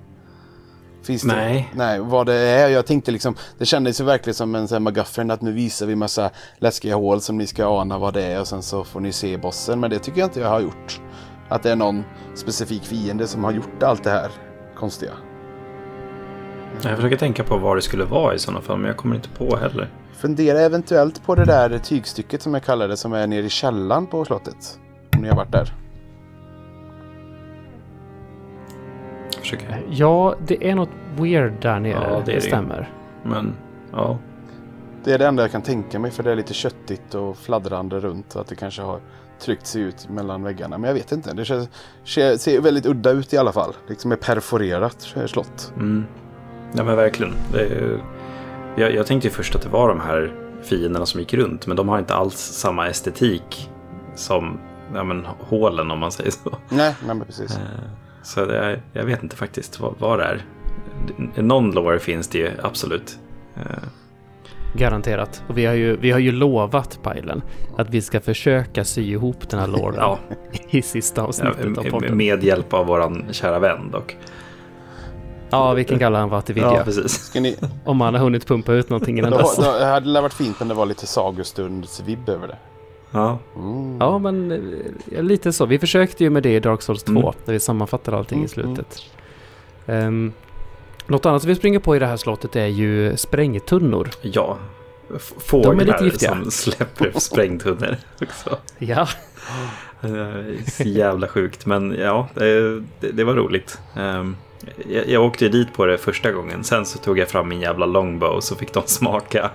[1.03, 1.27] Finns det?
[1.27, 1.71] Nej.
[1.75, 2.69] Nej, vad det är.
[2.69, 6.29] Jag tänkte liksom, det kändes ju verkligen som en sån att nu visar vi massa
[6.57, 9.37] läskiga hål som ni ska ana vad det är och sen så får ni se
[9.37, 9.79] bossen.
[9.79, 11.01] Men det tycker jag inte jag har gjort.
[11.49, 12.03] Att det är någon
[12.35, 14.31] specifik fiende som har gjort allt det här
[14.75, 15.11] konstiga.
[16.83, 18.77] Jag försöker tänka på vad det skulle vara i sådana fall.
[18.77, 19.89] Men jag kommer inte på heller.
[20.25, 24.07] Fundera eventuellt på det där tygstycket som jag kallar det som är nere i källaren
[24.07, 24.79] på slottet.
[25.15, 25.73] Om ni har varit där.
[29.39, 29.83] Försöker.
[29.89, 31.91] Ja, det är något weird där nere.
[31.93, 32.41] Ja, det är det, det.
[32.41, 32.89] stämmer.
[33.23, 33.53] Men
[33.91, 34.17] ja.
[35.03, 37.99] Det är det enda jag kan tänka mig för det är lite köttigt och fladdrande
[37.99, 38.35] runt.
[38.35, 38.99] Att det kanske har
[39.39, 40.77] tryckt sig ut mellan väggarna.
[40.77, 41.33] Men jag vet inte.
[41.33, 43.73] Det ser, ser väldigt udda ut i alla fall.
[43.87, 45.73] Liksom ett perforerat slott.
[45.75, 46.05] Mm.
[46.73, 47.33] Ja men verkligen.
[47.51, 47.99] Det är,
[48.75, 50.33] jag, jag tänkte ju först att det var de här
[50.63, 51.67] fienderna som gick runt.
[51.67, 53.69] Men de har inte alls samma estetik
[54.15, 54.59] som
[54.93, 56.57] ja, men, hålen om man säger så.
[56.69, 57.51] Nej, men precis.
[57.51, 57.61] Eh,
[58.23, 60.41] Så det är, jag vet inte faktiskt vad, vad det är.
[61.41, 63.19] Någon lore finns det ju absolut.
[63.55, 63.61] Eh,
[64.75, 65.43] Garanterat.
[65.47, 67.41] Och vi har ju, vi har ju lovat Pajlen
[67.77, 70.19] att vi ska försöka sy ihop den här låren Ja.
[70.69, 72.17] i sista ja, avsnittet av podden.
[72.17, 74.17] med hjälp av våran kära vän dock.
[75.49, 76.73] Ja, vi kan kalla honom Vatividja.
[76.73, 77.11] Ja, precis.
[77.25, 77.55] Ska ni,
[77.85, 79.55] om han har hunnit pumpa ut någonting innan dess.
[79.55, 82.57] det hade varit fint om det var lite sagostundsvibb över det.
[83.11, 83.97] Ja, Mm.
[83.99, 84.51] Ja, men
[85.11, 85.65] eh, lite så.
[85.65, 87.33] Vi försökte ju med det i Dark Souls 2, Mm.
[87.45, 89.01] där vi sammanfattade allting Mm, i slutet.
[89.85, 90.33] Um,
[91.07, 94.09] något annat vi springer på i det här slottet är ju sprängtunnor.
[94.21, 94.57] ja.
[95.19, 96.29] fåglar lite giftiga.
[96.31, 98.57] som släpper sprängtunnor också.
[98.77, 99.07] Ja.
[100.71, 102.81] Så jävla sjukt, men ja, det,
[103.11, 103.79] det, var roligt.
[103.95, 104.35] Ehm,
[104.89, 107.61] jag, jag åkte ju dit på det första gången, sen så tog jag fram min
[107.61, 109.51] jävla longbow så fick de smaka.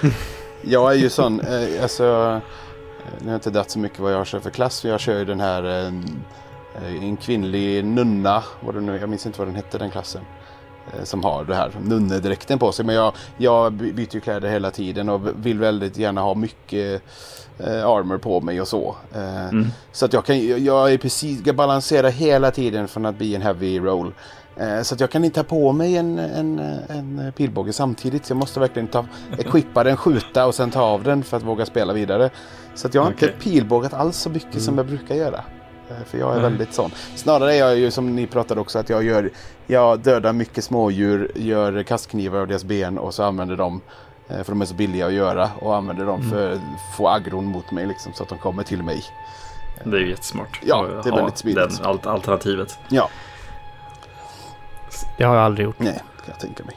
[0.62, 4.12] Jag är ju sån, eh, alltså, eh, nu har jag inte dragit så mycket vad
[4.12, 4.84] jag kör för klass.
[4.84, 5.86] Jag kör ju den här, eh,
[6.84, 10.22] eh en kvinnlig nunna, vad det nu, jag minns inte vad den hette den klassen.
[10.94, 12.84] eh, Som har det här nunnedräkten på sig.
[12.84, 17.02] Men jag, jag byter ju kläder hela tiden och vill väldigt gärna ha mycket
[17.58, 18.96] eh, armor på mig och så.
[19.14, 19.66] Eh, Mm.
[19.92, 23.34] Så att jag kan, jag- jag är precis, jag balanserar hela tiden från att bli
[23.34, 24.14] en heavy roll.
[24.56, 28.26] Eh, Så att jag kan inte ha på mig en, en, en pilbåge samtidigt.
[28.26, 29.04] Så jag måste verkligen ta,
[29.38, 32.30] equippa den, skjuta och sen ta av den för att våga spela vidare.
[32.74, 33.28] Så att jag har Okej.
[33.28, 35.44] inte pilbågat alls så mycket som jag brukar göra.
[35.90, 36.42] Eh, För jag är Nej.
[36.42, 36.90] väldigt sån.
[37.16, 39.30] Snarare är jag ju som ni pratade också att jag gör
[39.66, 43.80] Jag dödar mycket smådjur, gör kastknivar av deras ben och så använder dem
[44.28, 46.60] för de är så billiga att göra och använder dem för att
[46.96, 49.04] få aggron mot mig liksom, så att de kommer till mig.
[49.84, 50.60] Det är ju jättesmart.
[50.64, 51.76] Ja, det är väldigt smidigt.
[51.78, 52.78] Den alt- alternativet.
[52.88, 53.08] Ja,
[55.18, 55.78] Det har jag aldrig gjort.
[55.78, 56.76] nej, kan jag tänka mig.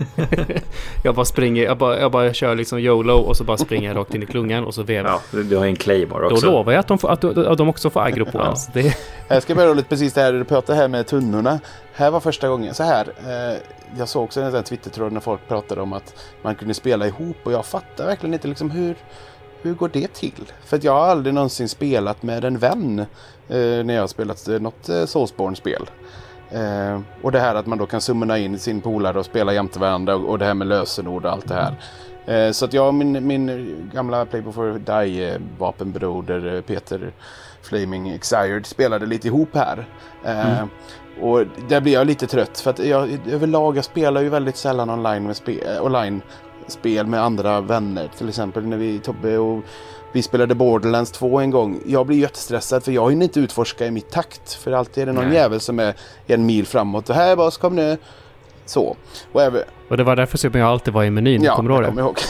[1.04, 3.96] Jag bara springer, jag bara, jag bara kör liksom YOLO och så bara springer jag
[3.96, 5.10] rakt in i klungan och så vevar.
[5.32, 6.46] Ja, du har en claymore Då också.
[6.46, 8.54] lovar jag att de, får, att, att de också får aggro på Ja.
[8.72, 8.96] Det,
[9.28, 11.60] Jag ska börja lite precis det här du pratade här med tunnorna.
[11.92, 13.06] Här var första gången så här.
[13.26, 13.58] Eh,
[13.98, 17.06] jag såg också en sån här Twitter-tråd när folk pratade om att man kunde spela
[17.06, 18.94] ihop och jag fattar verkligen inte liksom hur,
[19.62, 20.52] hur går det till?
[20.64, 22.98] För att jag har aldrig någonsin spelat med en vän
[23.48, 25.90] eh, när jag har spelat något eh, Soulsborne-spel.
[26.54, 29.78] Eh, och det här att man då kan summona in sin polare och spela jämte
[29.78, 31.74] varandra och, och det här med lösenord och allt det här.
[32.26, 37.12] Eh, så att jag och min, min gamla Play Before Die eh, eh, Peter
[37.62, 39.86] Flaming Exired spelade lite ihop här.
[40.24, 40.64] Eh,
[41.20, 44.90] Och där blir jag lite trött för att jag överlag jag spelar ju väldigt sällan
[44.90, 46.22] online med spe, online
[46.66, 48.10] spel med andra vänner.
[48.18, 49.64] Till exempel när vi, Tobbe och
[50.12, 51.80] vi spelade Borderlands 2 en gång.
[51.86, 54.52] Jag blir jättestressad för jag hinner inte utforska i mitt takt.
[54.52, 55.34] För alltid är det någon Nej.
[55.34, 55.94] jävel som är
[56.26, 57.08] en mil framåt.
[57.10, 57.96] Och här boss kom nu.
[58.66, 58.96] Så.
[59.32, 61.42] Och även, och det var därför som jag alltid var i menyn.
[61.42, 61.88] ja, kommer du ihåg det?
[61.88, 62.16] kommer ihåg.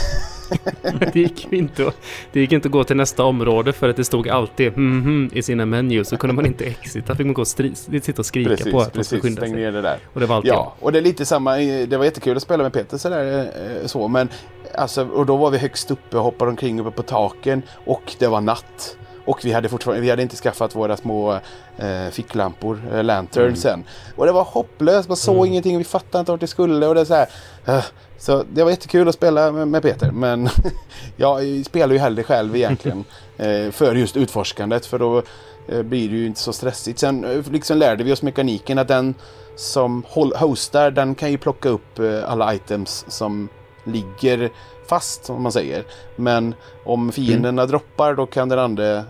[1.13, 1.97] Det gick inte, att-
[2.33, 5.43] det gick inte att gå till nästa område för att det stod alltid mhm i
[5.43, 6.09] sina menus.
[6.09, 7.15] Så kunde man inte exita.
[7.15, 9.51] fick man gå och stri- sitta och skrika Precis, på att man skulle skynda sig.
[9.53, 9.99] ner det där.
[10.13, 11.57] Och det var alltid Ja, och det är lite samma.
[11.57, 14.09] Det var jättekul att spela med Peter sådär eh, så.
[14.09, 14.29] Men
[14.75, 17.63] alltså, och då var vi högst uppe och hoppade omkring uppe på taken.
[17.87, 18.97] Och det var natt.
[19.25, 21.33] Och vi hade fortfarande, vi hade inte skaffat våra små
[21.77, 23.85] eh, ficklampor, eh, lanterns än.
[24.17, 27.07] Och det var hopplöst, man såg ingenting, vi fattade inte vart det skulle och det
[27.07, 27.27] så här.
[27.67, 27.85] eh,
[28.19, 30.11] så det var jättekul att spela med, med Peter.
[30.11, 30.49] Men
[31.17, 33.05] jag spelar ju hellre själv egentligen.
[33.37, 34.87] eh, för just utforskandet.
[34.87, 35.23] För då
[35.69, 36.99] eh, blir det ju inte så stressigt.
[36.99, 39.15] Sen eh, liksom lärde vi oss mekaniken att den
[39.57, 40.05] som
[40.35, 43.49] hostar den kan ju plocka upp eh, alla items som
[43.85, 44.51] ligger
[44.89, 45.85] fast om man säger.
[46.17, 49.03] Men om fienderna droppar då kan den andra, eh,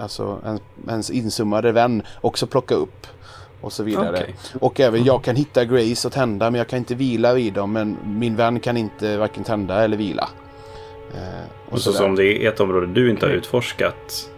[0.00, 3.06] alltså en, ens insummade vän också plocka upp.
[3.60, 4.18] Och så vidare.
[4.20, 4.34] Okej.
[4.60, 7.72] Och även jag kan hitta Grace och tända men jag kan inte vila vid dem.
[7.72, 10.28] Men min vän kan inte varken tända eller vila.
[11.14, 11.20] Eh,
[11.68, 12.06] Och så sådär.
[12.06, 14.30] som det är ett område du inte har utforskat.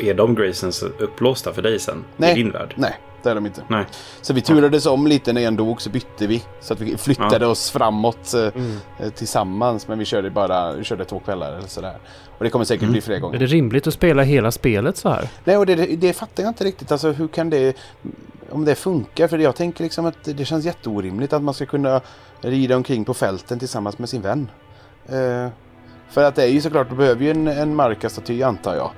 [0.00, 2.04] Är de gracens upplåsta för dig sen?
[2.16, 2.32] Nej.
[2.32, 2.74] I din värld?
[2.76, 3.62] Nej, det är de inte.
[3.68, 3.84] Nej.
[4.20, 6.42] Så vi turades om lite när en dog så bytte vi.
[6.60, 8.76] Så att vi flyttade oss framåt eh, Mm.
[9.00, 9.88] eh, tillsammans.
[9.88, 11.96] Men vi körde bara vi körde två kvällar eller sådär.
[12.38, 13.34] Och det kommer säkert bli fler gånger.
[13.36, 15.28] Är det rimligt att spela hela spelet så här?
[15.44, 16.92] Nej, och det, det, det fattar jag inte riktigt.
[16.92, 17.76] Alltså hur kan det...
[18.50, 19.28] Om det funkar.
[19.28, 22.00] För jag tänker liksom att det känns jätteorimligt att man ska kunna
[22.40, 24.50] rida omkring på fälten tillsammans med sin vän.
[25.08, 25.48] Eh,
[26.10, 28.90] för att det är ju såklart, du behöver ju en, en markastaty antar jag.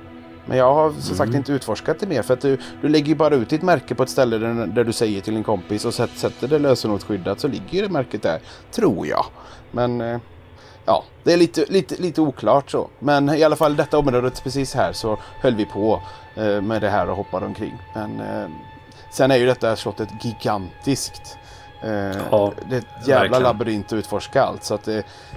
[0.45, 2.21] Men jag har som sagt inte utforskat det mer.
[2.21, 4.83] För att du, du lägger ju bara ut ditt märke på ett ställe där, där
[4.83, 8.21] du säger till en kompis och sätt, sätter det lösenordsskyddat så ligger ju det märket
[8.21, 8.39] där.
[8.71, 9.25] Tror jag.
[9.71, 10.19] Men eh,
[10.85, 12.89] ja, det är lite, lite, lite oklart så.
[12.99, 16.01] Men i alla fall detta området precis här så höll vi på
[16.35, 17.77] eh, med det här och hoppade omkring.
[17.93, 18.49] Men eh,
[19.11, 21.37] sen är ju detta slottet gigantiskt.
[21.83, 23.43] Eh, Ja, det är ett jävla verkligen.
[23.43, 24.63] labyrint att utforska allt.
[24.63, 24.87] Så att,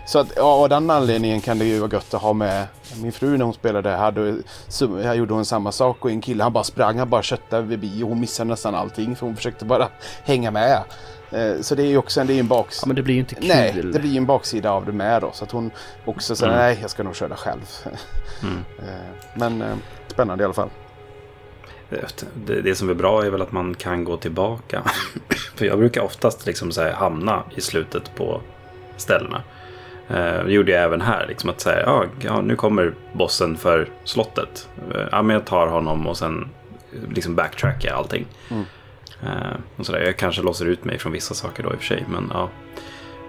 [0.07, 2.67] så att ja, av den anledningen kan det ju vara gött att ha med
[3.03, 3.91] min fru när hon spelade.
[3.91, 4.37] Hade,
[4.69, 7.69] så, här gjorde hon samma sak och en kille han bara sprang, han bara köttade
[7.69, 9.89] förbi och hon missade nästan allting för hon försökte bara
[10.25, 10.83] hänga med.
[11.31, 12.79] Eh, så det är ju också en, det är en baks...
[12.83, 13.49] Ja, men det blir ju inte kul.
[13.49, 15.31] Nej, det blir ju en baksida av det med då.
[15.33, 15.71] Så att hon
[16.05, 16.65] också säger Mm.
[16.65, 17.61] nej, jag ska nog köra själv.
[18.43, 18.65] Mm.
[18.79, 18.95] Eh,
[19.35, 19.65] Men
[20.09, 20.69] spännande i alla fall.
[22.35, 24.83] Det, det som är bra är väl att man kan gå tillbaka.
[25.55, 28.41] För jag brukar oftast liksom så hamna i slutet på
[28.97, 29.43] ställena.
[30.09, 31.27] Eh, Det gjorde jag även här.
[31.29, 34.69] Liksom att säga, ja, ja, nu kommer bossen för slottet.
[34.95, 36.49] Eh, Ja, men jag tar honom och sen
[37.15, 38.27] liksom backtrackar jag allting.
[38.51, 38.65] Mm.
[39.23, 40.01] Eh, och så där.
[40.01, 42.05] Jag kanske låser ut mig från vissa saker då i och för sig.
[42.09, 42.49] Men ja.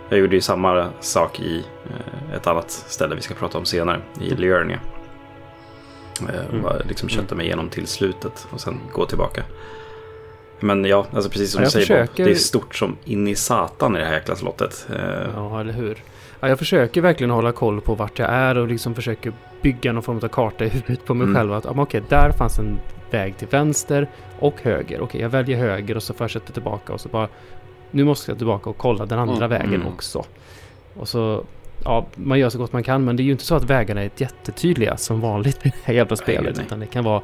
[0.09, 4.01] Jag gjorde ju samma sak i eh, ett annat ställe vi ska prata om senare,
[4.21, 4.79] i Liurnia.
[6.27, 6.61] Eh, Mm.
[6.61, 9.43] bara liksom kötta mig igenom till slutet och sen gå tillbaka.
[10.59, 13.35] Men ja, alltså precis som Ja, du säger försöker- det är stort som in i
[13.35, 14.87] satan i det här jäkla slottet.
[14.89, 16.03] Eh, Ja, eller hur?
[16.39, 20.03] Ja, jag försöker verkligen hålla koll på vart jag är och liksom försöker bygga någon
[20.03, 21.35] form av karta i huvudet på mig Mm.
[21.35, 21.53] själv.
[21.53, 22.79] Att okej, där fanns en
[23.11, 24.07] väg till vänster
[24.39, 25.01] och höger.
[25.01, 27.27] Okej, jag väljer höger och så fortsätter jag tillbaka och så bara...
[27.91, 29.49] Nu måste jag tillbaka och kolla den andra Mm.
[29.49, 29.87] vägen Mm.
[29.87, 30.25] också.
[30.93, 31.43] Och så...
[31.83, 34.01] Ja, man gör så gott man kan men det är ju inte så att vägarna
[34.03, 36.55] är jättetydliga som vanligt i det här jävla spelet.
[36.55, 36.65] nej.
[36.65, 37.21] Utan det kan vara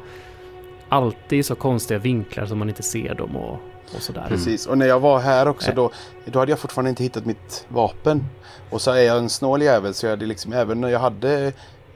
[0.88, 3.52] alltid så konstiga vinklar som man inte ser dem och,
[3.96, 4.24] och sådär.
[4.28, 5.90] Precis, och när jag var här också då,
[6.24, 8.24] då hade jag fortfarande inte hittat mitt vapen.
[8.70, 11.52] Och så är jag en snål jävel så jag hade liksom även när jag hade,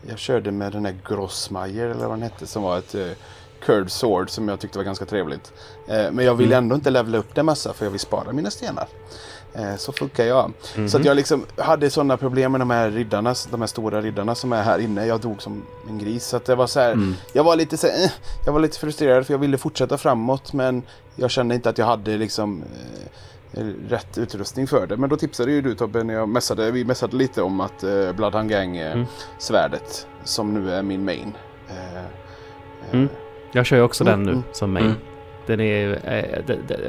[0.09, 3.11] jag körde med den här Grossmeier eller vad den hette som var ett uh,
[3.64, 5.53] curved sword som jag tyckte var ganska trevligt.
[5.88, 6.64] Eh, men jag ville Mm.
[6.64, 8.88] ändå inte levela upp det massa för jag vill spara mina stenar.
[9.55, 10.53] Eh, så funkar jag.
[10.77, 10.89] Mhm.
[10.89, 14.35] Så att jag liksom hade sådana problem med de här riddarna, de här stora riddarna
[14.35, 15.07] som är här inne.
[15.07, 16.27] Jag dog som en gris.
[16.27, 17.15] Så att det var så här, mm.
[17.33, 18.11] jag var lite så här, eh,
[18.47, 20.83] jag var lite frustrerad för jag ville fortsätta framåt men
[21.17, 22.63] jag kände inte att jag hade liksom
[23.53, 24.97] eh, rätt utrustning för det.
[24.97, 28.13] Men då tipsade ju du Tobbe när jag messade, vi messade lite om att eh,
[28.13, 29.07] Bloodhound Gang eh, Mm.
[29.39, 31.33] svärdet som nu är min main.
[31.69, 32.03] Eh, eh,
[32.93, 33.09] Mm.
[33.53, 34.43] Jag kör ju också Mm, den nu mm.
[34.53, 34.95] som main.
[35.51, 35.99] Den är.
[36.05, 36.45] Eh,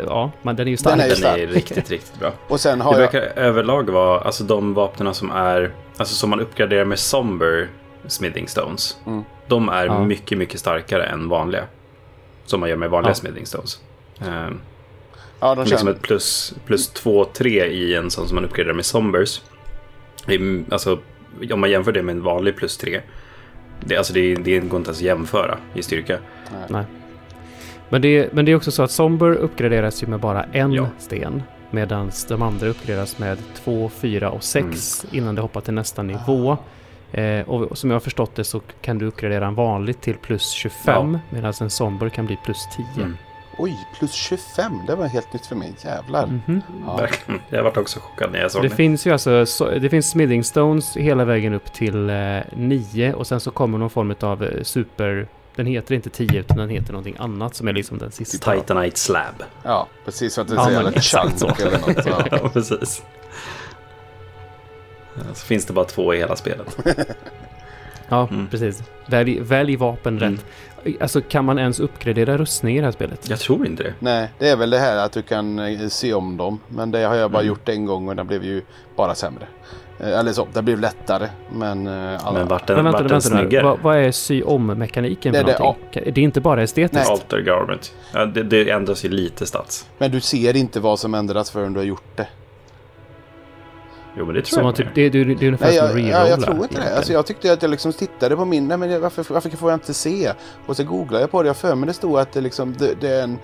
[0.05, 0.91] ja, men den är ju stark.
[0.93, 1.37] Den är ju Den stark.
[1.39, 2.31] är riktigt, riktigt bra.
[2.47, 3.11] Och sen har Det jag...
[3.11, 7.67] verkar överlag vara, alltså de vapnen som är, alltså som man uppgraderar med Somber
[8.07, 8.97] Smithing Stones.
[9.07, 9.23] Mm.
[9.47, 10.03] De är Ja.
[10.03, 11.63] mycket, mycket starkare än vanliga.
[12.45, 13.15] Som man gör med vanliga Ja.
[13.15, 13.79] Smithing Stones.
[14.21, 14.59] Ehm,
[15.39, 19.41] Ja, de liksom ett plus, plus 2-3 i en sån som man uppgraderar med Sombers.
[20.71, 20.99] Alltså,
[21.53, 23.01] om man jämför det med en vanlig plus 3.
[23.85, 26.17] Det, alltså det, det går inte ens att jämföra i styrka.
[26.67, 26.83] Nej.
[27.91, 30.87] Men det, men det är också så att Somber uppgraderas ju med bara en Ja.
[30.99, 31.43] sten.
[31.71, 36.57] Medan de andra uppgraderas med två, fyra och sex innan det hoppar till nästa nivå.
[37.11, 40.49] Eh, och som jag har förstått det så kan du uppgradera en vanlig till plus
[40.51, 42.85] 25 medan en Somber kan bli plus 10.
[43.05, 43.17] Mm.
[43.57, 44.71] Oj, plus 25.
[44.87, 45.73] Det var helt nytt för mig.
[45.85, 46.27] Jävlar.
[46.27, 46.61] Mhm.
[46.87, 46.97] Ja.
[46.97, 47.41] Verkligen.
[47.49, 48.75] Jag varit också chockad när jag såg Det det.
[48.75, 53.27] finns ju alltså, så, det finns smithing stones hela vägen upp till eh, 9 och
[53.27, 55.27] sen så kommer någon form av eh, super...
[55.55, 58.53] Den heter inte 10 utan den heter någonting annat som är liksom den sista.
[58.55, 59.43] Titanite Slab.
[59.63, 60.33] ja, precis.
[60.33, 62.05] Så att det Ja, säger exakt chunk eller något.
[62.05, 62.25] Ja.
[62.31, 63.03] ja, precis.
[65.33, 66.77] Så finns det bara två i hela spelet.
[68.09, 68.47] Ja, Mm.
[68.47, 68.83] precis.
[69.05, 70.31] Välj, välj vapen Mm.
[70.83, 71.01] rätt.
[71.01, 73.29] Alltså kan man ens uppgradera rustning i det här spelet?
[73.29, 73.93] Jag tror inte det.
[73.99, 76.59] Nej, det är väl det här att du kan eh, se om dem.
[76.67, 77.47] Men det har jag bara Mm.
[77.47, 78.61] gjort en gång och den blev ju
[78.95, 79.47] bara sämre.
[80.01, 81.29] Eh, Eller så, det blev lättare.
[81.53, 82.39] Men, eh, alla...
[82.39, 83.63] Men vart den, Men vänta, vart den snyggare?
[83.63, 86.03] Vad, vad är sy om-mekaniken Det det, någonting?
[86.13, 86.93] Det är inte bara estetiskt?
[86.93, 87.11] Nej.
[87.11, 87.93] Alter Garment.
[88.13, 89.87] Ja, det, det ändras ju lite stats.
[89.97, 92.27] Men du ser inte vad som ändras förrän du har gjort det.
[94.17, 94.63] Jo, men det tror Som jag.
[94.65, 96.45] man typ, det, det, det är ungefär Nej, som jag, att ja, jag rerolla.
[96.45, 96.95] tror inte det.
[96.97, 98.67] Alltså, jag tyckte att jag liksom tittade på min...
[98.67, 100.31] Nej, men varför, varför får jag inte se?
[100.65, 101.47] Och så googlade jag på det.
[101.49, 103.39] Jag för mig det stod att det, liksom, det, det är en...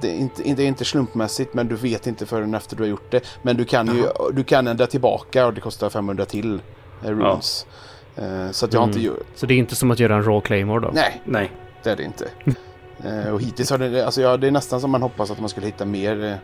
[0.00, 2.88] Det är, inte, det är inte slumpmässigt men du vet inte förrän efter du har
[2.88, 3.20] gjort det.
[3.42, 6.60] Men du kan ju du kan ändra tillbaka och det kostar 500 till
[7.04, 7.66] eh, runes.
[8.16, 8.96] Eh, så att jag har Mm.
[8.96, 9.26] inte gjort...
[9.34, 10.90] Så det är inte som att göra en raw claymore då?
[10.94, 11.50] Nej, Nej.
[11.82, 12.28] det är det inte.
[13.04, 15.48] Eh, och hittills har det, alltså ja, det är nästan som man hoppas att man
[15.48, 16.34] skulle hitta mer eh,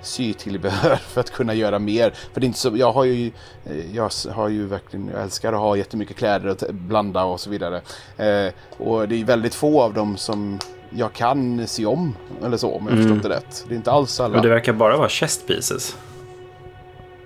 [0.00, 2.10] sytillbehör för att kunna göra mer.
[2.32, 3.26] För det är inte så, jag har ju,
[3.66, 7.40] eh, jag har ju verkligen, jag älskar att ha jättemycket kläder och t- blanda och
[7.40, 7.76] så vidare.
[8.16, 10.58] Eh, och det är väldigt få av dem som
[10.96, 13.08] jag kan se om, eller så, om jag Mm.
[13.08, 13.64] förstått det rätt.
[13.68, 14.34] Det är inte alls alla.
[14.34, 15.96] Men det verkar bara vara chest pieces.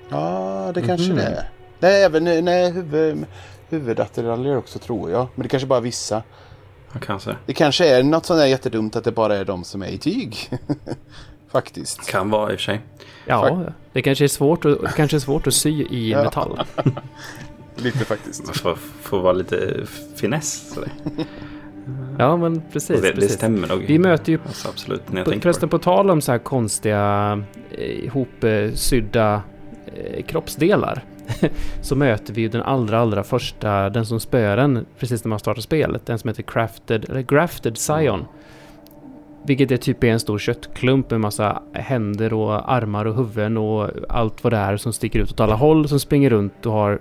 [0.08, 1.16] Ja, det kanske Mhm.
[1.16, 1.50] det är.
[1.78, 3.24] Nej, även nej, huvud,
[3.68, 5.26] huvudattiraljer också tror jag.
[5.34, 6.22] Men det kanske bara är vissa.
[6.92, 7.36] Ja, kanske.
[7.46, 9.98] Det kanske är något sånt där jättedumt att det bara är de som är i
[9.98, 10.50] tyg.
[11.52, 12.06] Faktiskt.
[12.10, 12.80] Kan vara i och för sig.
[13.26, 13.60] Ja,
[13.92, 16.22] det kanske är svårt att, det kanske är svårt att sy i Ja.
[16.22, 16.60] metall.
[17.78, 18.44] Lite faktiskt.
[18.46, 20.72] Man får, får vara lite finess.
[20.74, 20.90] Sådär.
[22.18, 23.00] Ja, men precis.
[23.00, 23.32] Det, det precis.
[23.32, 23.84] stämmer nog.
[23.88, 26.38] Vi möter ju Alltså, absolut, när jag På- Förresten på på tal om så här
[26.38, 29.42] konstiga eh, ihopsydda
[29.86, 31.04] eh, kroppsdelar.
[31.80, 35.38] så möter vi ju den allra, allra första, den som spöar en precis när man
[35.38, 36.06] startar spelet.
[36.06, 38.24] Den som heter Crafted, eller Grafted Scion.
[39.46, 43.90] Vilket är typ är en stor köttklump med massa händer och armar och huvuden och
[44.08, 45.88] allt vad det är som sticker ut åt alla håll.
[45.88, 46.98] Som springer runt och har...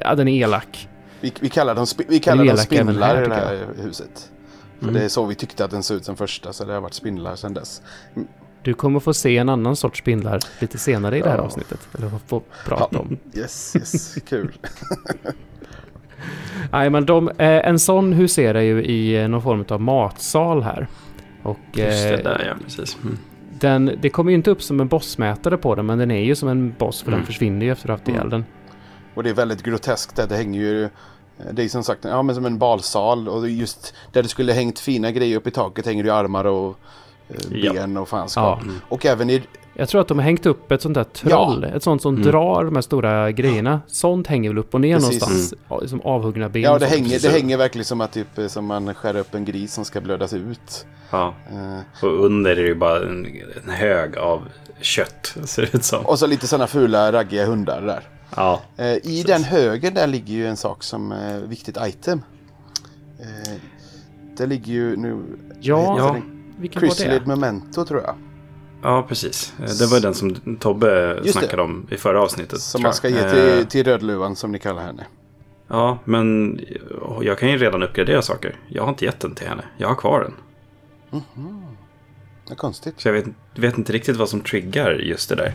[0.00, 0.88] Ja, den är elak.
[1.24, 4.30] Vi, vi kallar dem, vi kallar dem spindlar här, i det här huset.
[4.78, 4.94] För Mm.
[4.94, 6.94] det är så vi tyckte att den såg ut som första, så det har varit
[6.94, 7.82] spindlar sedan dess.
[8.62, 11.42] Du kommer få se en annan sorts spindlar lite senare i det här Ja.
[11.42, 11.88] avsnittet.
[11.98, 13.16] Eller få- prata om.
[13.34, 14.52] Yes, yes, kul.
[16.72, 20.86] Nej, men de, eh, en sån huserar ju i eh, någon form av matsal här.
[21.42, 22.96] Och Just det, eh, där ja, precis.
[23.02, 23.18] Mm.
[23.60, 26.34] den, det kommer ju inte upp som en bossmätare på den, men den är ju
[26.34, 27.20] som en boss för Mm.
[27.20, 28.44] den försvinner ju efter att ha haft ihjäl den.
[29.14, 30.16] Och det är väldigt groteskt.
[30.28, 30.88] Det hänger ju...
[31.52, 34.78] Det är som sagt ja, men som en balsal och just där det skulle hängt
[34.78, 36.78] fina grejer upp i taket hänger det ju armar och
[37.28, 37.72] eh, Ja.
[37.72, 38.60] ben och fanskap.
[38.66, 38.72] Ja.
[38.88, 39.42] Och även i...
[39.76, 42.28] Jag tror att de har hängt upp ett sånt där troll, ett sånt som Mm.
[42.30, 43.80] drar de här stora grejerna.
[43.86, 45.20] Sånt hänger väl upp och ner Precis.
[45.22, 45.54] någonstans.
[45.68, 46.62] Ja, Som avhuggna ben.
[46.62, 47.22] Ja, det hänger, precis.
[47.22, 50.00] det hänger verkligen som att typ, eh, som man skär upp en gris som ska
[50.00, 50.86] blödas ut.
[51.10, 51.34] Ja.
[51.50, 53.26] Eh, Och under är det ju bara en,
[53.64, 54.42] en hög av
[54.80, 56.06] kött, ser det ut som.
[56.06, 58.00] och så lite sådana fula raggiga hundar där.
[58.36, 62.22] Ja, Eh, I den högen där ligger ju en sak som är viktigt item.
[63.20, 63.52] Eh,
[64.36, 65.22] det ligger ju nu...
[65.60, 66.16] Ja, ja.
[66.58, 67.26] Vilken var Chrysalid det?
[67.28, 68.14] Memento tror jag.
[68.82, 69.52] ja precis.
[69.58, 71.32] Eh, Det var den som Tobbe Just det.
[71.32, 72.60] snackade om i förra avsnittet.
[72.60, 75.06] Som man ska ge till, Eh, till Rödluvan som ni kallar henne.
[75.68, 76.60] Ja, men
[77.22, 78.56] jag kan ju redan uppgradera saker.
[78.68, 79.64] Jag har inte gett den till henne.
[79.78, 80.34] Jag har kvar den.
[82.46, 83.00] Det är konstigt.
[83.00, 83.24] Så jag vet,
[83.56, 85.54] vet inte riktigt vad som triggar just det där.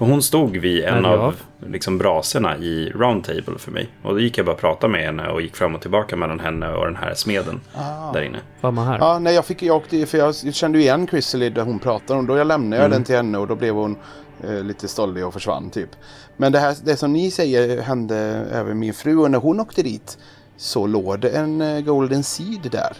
[0.00, 1.10] För hon stod vid en ja.
[1.16, 1.34] av
[1.66, 3.88] liksom, braserna i Roundtable för mig.
[4.02, 6.40] Och då gick jag bara och pratade med henne och gick fram och tillbaka mellan
[6.40, 8.12] henne och den här smeden Ah.
[8.12, 8.38] där inne.
[8.60, 8.98] Var man här?
[8.98, 12.18] Ja, nej, jag, fick, jag, åkte, för jag kände ju igen Chrysalid där hon pratade
[12.20, 12.26] om.
[12.26, 12.96] Då jag lämnade jag Mm.
[12.98, 13.96] den till henne och då blev hon
[14.44, 15.90] eh, lite stollig och försvann typ.
[16.36, 18.16] Men det, här, det som ni säger hände
[18.52, 20.18] även min fru och när hon åkte dit
[20.56, 22.96] så låg det en eh, Golden Seed där.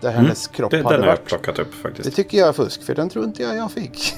[0.00, 0.82] Där hennes kropp Mm.
[0.82, 1.28] Det, hade den har jag varit.
[1.28, 2.16] plockat upp Det faktiskt.
[2.16, 4.14] tycker jag är fusk för den tror inte jag jag fick.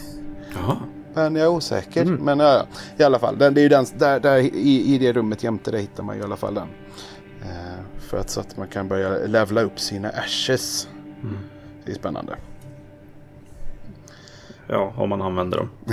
[0.55, 0.77] Jaha.
[1.15, 2.03] Men jag är osäker.
[2.03, 2.25] Mm.
[2.25, 3.39] Men ja, ja, i alla fall.
[3.39, 6.17] Den, det är ju den, där, där i, i det rummet jämte där hittar man
[6.17, 6.69] ju i alla fall den.
[7.43, 10.89] Eh, för att så att man kan börja levla upp sina ashes.
[11.23, 11.39] Mm.
[11.85, 12.37] Det är spännande.
[14.67, 15.71] Ja, om man använder dem.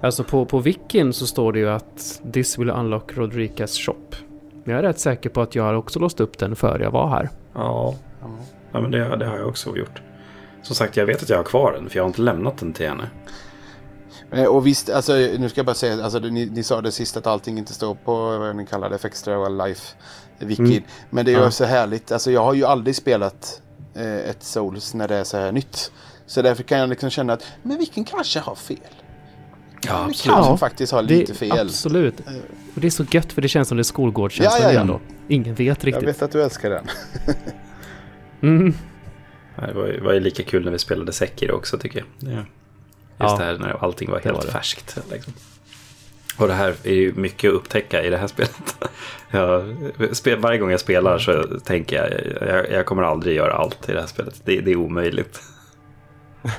[0.00, 3.94] Alltså på, på wikin så står det ju att This will unlock Rodriguez shop.
[4.64, 6.90] Men jag är rätt säker på att jag har också låst upp den före jag
[6.90, 7.28] var här.
[7.54, 8.28] Ja, Ja.
[8.72, 10.02] ja men det, det har jag också gjort.
[10.62, 12.72] Som sagt, jag vet att jag har kvar den för jag har inte lämnat den
[12.72, 13.10] till henne.
[14.32, 17.16] Eh, Och visst, alltså, nu ska jag bara säga, alltså, ni, ni sa det sist
[17.16, 19.94] att allting inte står på vad ni kallar det, för extra life
[20.38, 20.62] wiki.
[20.62, 20.82] Mm.
[21.10, 21.50] Men det är ju Ja.
[21.50, 23.62] så härligt, alltså jag har ju aldrig spelat
[23.94, 25.92] eh, ett Souls när det är så här nytt.
[26.26, 28.78] Så därför kan jag liksom känna att, men vilken kanske har fel?
[29.86, 31.58] Ja, Vi kanske Ja, faktiskt har Det, lite fel.
[31.60, 32.20] Absolut.
[32.20, 32.34] Eh.
[32.74, 34.72] Och det är så gött för det känns som det är skolgårdskänslan Ja, ja, ja.
[34.72, 35.00] igen då.
[35.28, 36.08] Ingen vet Jag riktigt.
[36.08, 36.86] vet att du älskar den.
[38.42, 38.74] Mm.
[39.66, 42.32] Det var, ju- var ju lika kul när vi spelade Sekiro också tycker jag.
[42.32, 42.38] Ja.
[43.20, 43.36] Just Ja.
[43.38, 44.98] det här när allting var helt var färskt.
[45.12, 45.32] Liksom.
[46.38, 48.76] Och det här är ju mycket att upptäcka i det här spelet.
[49.30, 49.62] Jag,
[50.38, 54.00] varje gång jag spelar så tänker jag, jag, jag kommer aldrig göra allt i det
[54.00, 54.40] här spelet.
[54.44, 55.40] Det, det är omöjligt.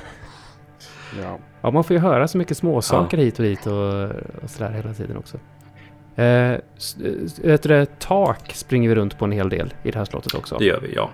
[1.22, 1.38] Ja.
[1.62, 4.04] Ja, man får ju höra så mycket småsaker hit och dit och,
[4.42, 5.36] och sådär hela tiden också.
[6.22, 6.96] Eh, s-
[7.42, 10.34] vet du det, tak springer vi runt på en hel del i det här slottet
[10.34, 10.56] också.
[10.58, 11.10] Det gör vi, ja.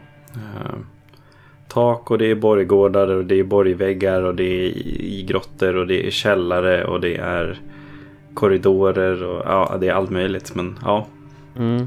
[1.72, 4.68] Tak och det är borggårdar och det är borgväggar och det är
[5.00, 7.60] i grottor och det är källare och det är
[8.34, 10.54] korridorer och ja, det är allt möjligt.
[10.54, 11.06] Men ja,
[11.56, 11.86] Mm.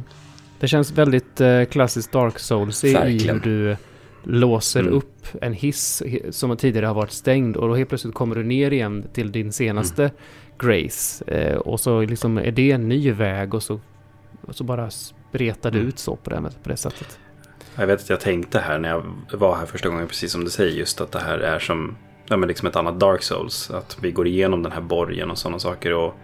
[0.60, 2.94] Det känns väldigt eh, klassiskt Dark Souls i
[3.28, 3.76] hur du
[4.24, 4.94] låser Mm.
[4.94, 8.44] upp en hiss hi- som tidigare har varit stängd och då helt plötsligt kommer du
[8.44, 10.16] ner igen till din senaste Mm.
[10.60, 11.24] Grace.
[11.28, 13.80] Eh, och så liksom är det en ny väg och så,
[14.42, 15.88] och så bara spretar det Mm.
[15.90, 17.20] ut så på det, på det sättet.
[17.76, 20.50] Jag vet att jag tänkte här när jag var här första gången, precis som du
[20.50, 23.72] säger, just att det här är som ja, men liksom ett annat Dark Souls.
[23.72, 25.94] Att vi går igenom den här borgen och sådana saker.
[25.94, 26.16] Och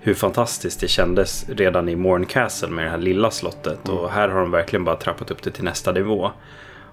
[0.00, 3.88] hur fantastiskt det kändes redan i Morn Castle med det här lilla slottet.
[3.88, 6.30] Och här har de verkligen bara trappat upp det till nästa nivå.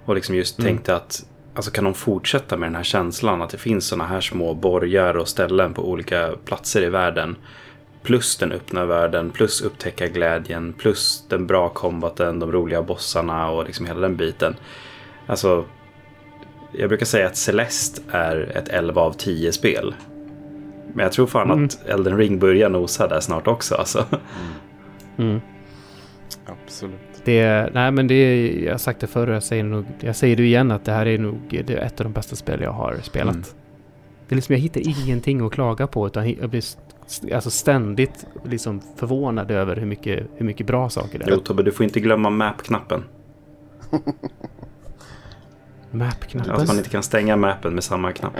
[0.06, 0.70] Och liksom just Mm.
[0.72, 1.26] tänkte att
[1.56, 5.18] alltså kan de fortsätta med den här känslan att det finns sådana här små borgar
[5.18, 7.36] och ställen på olika platser i världen.
[8.06, 13.66] Plus den öppna världen, plus upptäcka glädjen, plus den bra kombaten, de roliga bossarna och
[13.66, 14.56] liksom hela den biten.
[15.26, 15.66] Alltså,
[16.72, 19.96] jag brukar säga att Celeste är ett 11 av 10 spel.
[20.94, 21.66] Men jag tror fan Mm.
[21.66, 23.76] att Elden Ring börjar nosa där snart också.
[23.76, 24.06] Alltså.
[25.18, 25.42] Mm.
[26.46, 27.00] Absolut.
[27.24, 30.16] Det, nej men det är, jag har sagt det förr och jag säger, nog, jag
[30.16, 32.62] säger det igen att det här är nog det är ett av de bästa spel
[32.62, 33.36] jag har spelat.
[33.36, 33.48] Mm.
[34.28, 36.64] Det är liksom, jag hittar ingenting att klaga på utan jag blir
[37.34, 41.32] alltså ständigt liksom förvånad över hur mycket, hur mycket bra saker det är.
[41.32, 43.04] Jo Tobbe, du får inte glömma map-knappen.
[45.92, 46.52] Map-knappen.
[46.56, 48.34] Att man inte kan stänga mappen med samma knapp.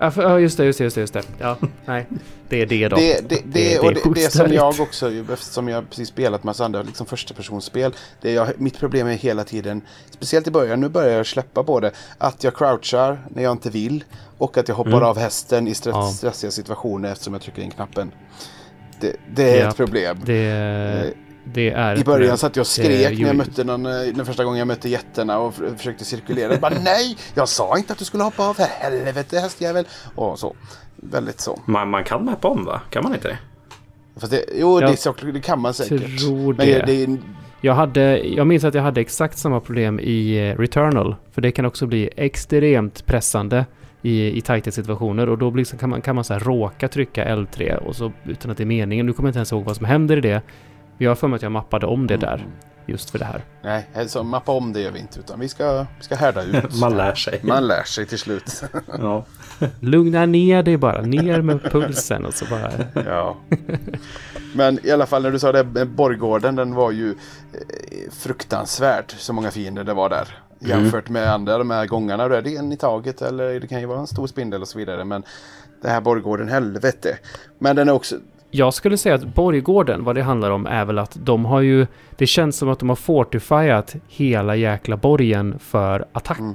[0.00, 1.22] Ja, för, ja, just det, just det, just det, just det.
[1.38, 2.06] Ja, nej.
[2.48, 2.96] Det är det då.
[2.96, 6.44] Det, det, det, det och det, sjukt det som jag också, eftersom jag precis spelat
[6.44, 7.94] massa andra liksom första personspel.
[8.20, 11.80] Det jag, mitt problem är hela tiden, speciellt i början, nu börjar jag släppa på
[11.80, 14.04] det, att jag crouchar när jag inte vill
[14.38, 15.02] och att jag hoppar Mm.
[15.02, 16.12] av hästen i stress, Ja.
[16.12, 18.10] stressiga situationer eftersom jag trycker in knappen.
[19.00, 19.68] Det, det är Ja.
[19.68, 20.18] ett problem.
[20.24, 21.10] Det, Eh,
[21.52, 23.92] Det är I början satt jag och skrek Eh, när jo, jag mötte någon, eh,
[24.14, 26.52] den första gången jag mötte jätterna och försökte cirkulera.
[26.52, 28.54] Jag bara nej, jag sa inte att du skulle hoppa av.
[28.54, 29.84] För helvete hästjävel.
[30.14, 30.56] Och så.
[30.96, 31.60] Väldigt så.
[31.66, 32.80] Man, man kan mappa om va?
[32.90, 33.38] Kan man inte det?
[34.20, 34.90] Fast det, jo, Jag
[35.20, 36.20] det, det kan man säkert.
[36.20, 36.82] tror Men det.
[36.86, 37.16] det
[37.60, 41.16] Jag, hade, jag minns att jag hade exakt samma problem i eh, Returnal.
[41.32, 43.66] För det kan också bli extremt pressande
[44.02, 45.28] i, i tajta situationer.
[45.28, 48.12] Och då blir, så kan man, kan man så här råka trycka L3 och så,
[48.24, 49.06] utan att det är meningen.
[49.06, 50.42] Nu kommer jag inte ens ihåg vad som händer i det.
[50.98, 52.46] Jag har för mig att jag mappade om det där.
[52.86, 53.44] Just för det här.
[53.62, 55.20] nej, alltså, mappa om det gör vi inte.
[55.20, 56.74] Utan vi ska, vi ska härda ut.
[56.80, 57.40] Man lär sig.
[57.42, 58.62] Man lär sig till slut.
[58.98, 59.24] Ja.
[59.80, 61.02] Lugna ner dig bara.
[61.02, 62.70] Ner med pulsen och så bara...
[63.06, 63.36] ja.
[64.54, 66.56] Men i alla fall när du sa det med Borggården.
[66.56, 69.12] Den var ju eh, fruktansvärd.
[69.18, 70.28] Så många fiender det var där.
[70.60, 72.24] Jämfört med andra de här gångarna.
[72.24, 73.22] Är det en i taget.
[73.22, 75.04] Eller det kan ju vara en stor spindel och så vidare.
[75.04, 75.22] Men
[75.82, 77.18] det här Borggården, helvete.
[77.58, 78.16] Men den är också...
[78.50, 81.86] Jag skulle säga att Borggården, vad det handlar om, är väl att de har ju...
[82.16, 86.38] Det känns som att de har fortifierat hela jäkla borgen för attack.
[86.38, 86.54] Mm.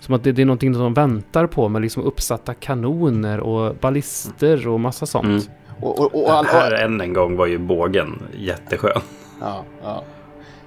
[0.00, 4.68] Som att det, det är någonting de väntar på med liksom uppsatta kanoner och ballister
[4.68, 5.24] och massa sånt.
[5.24, 5.40] Mm.
[5.80, 9.00] Och, och, och, all, Här än en gång var ju bågen jätteskön.
[9.40, 10.04] Ja, ja.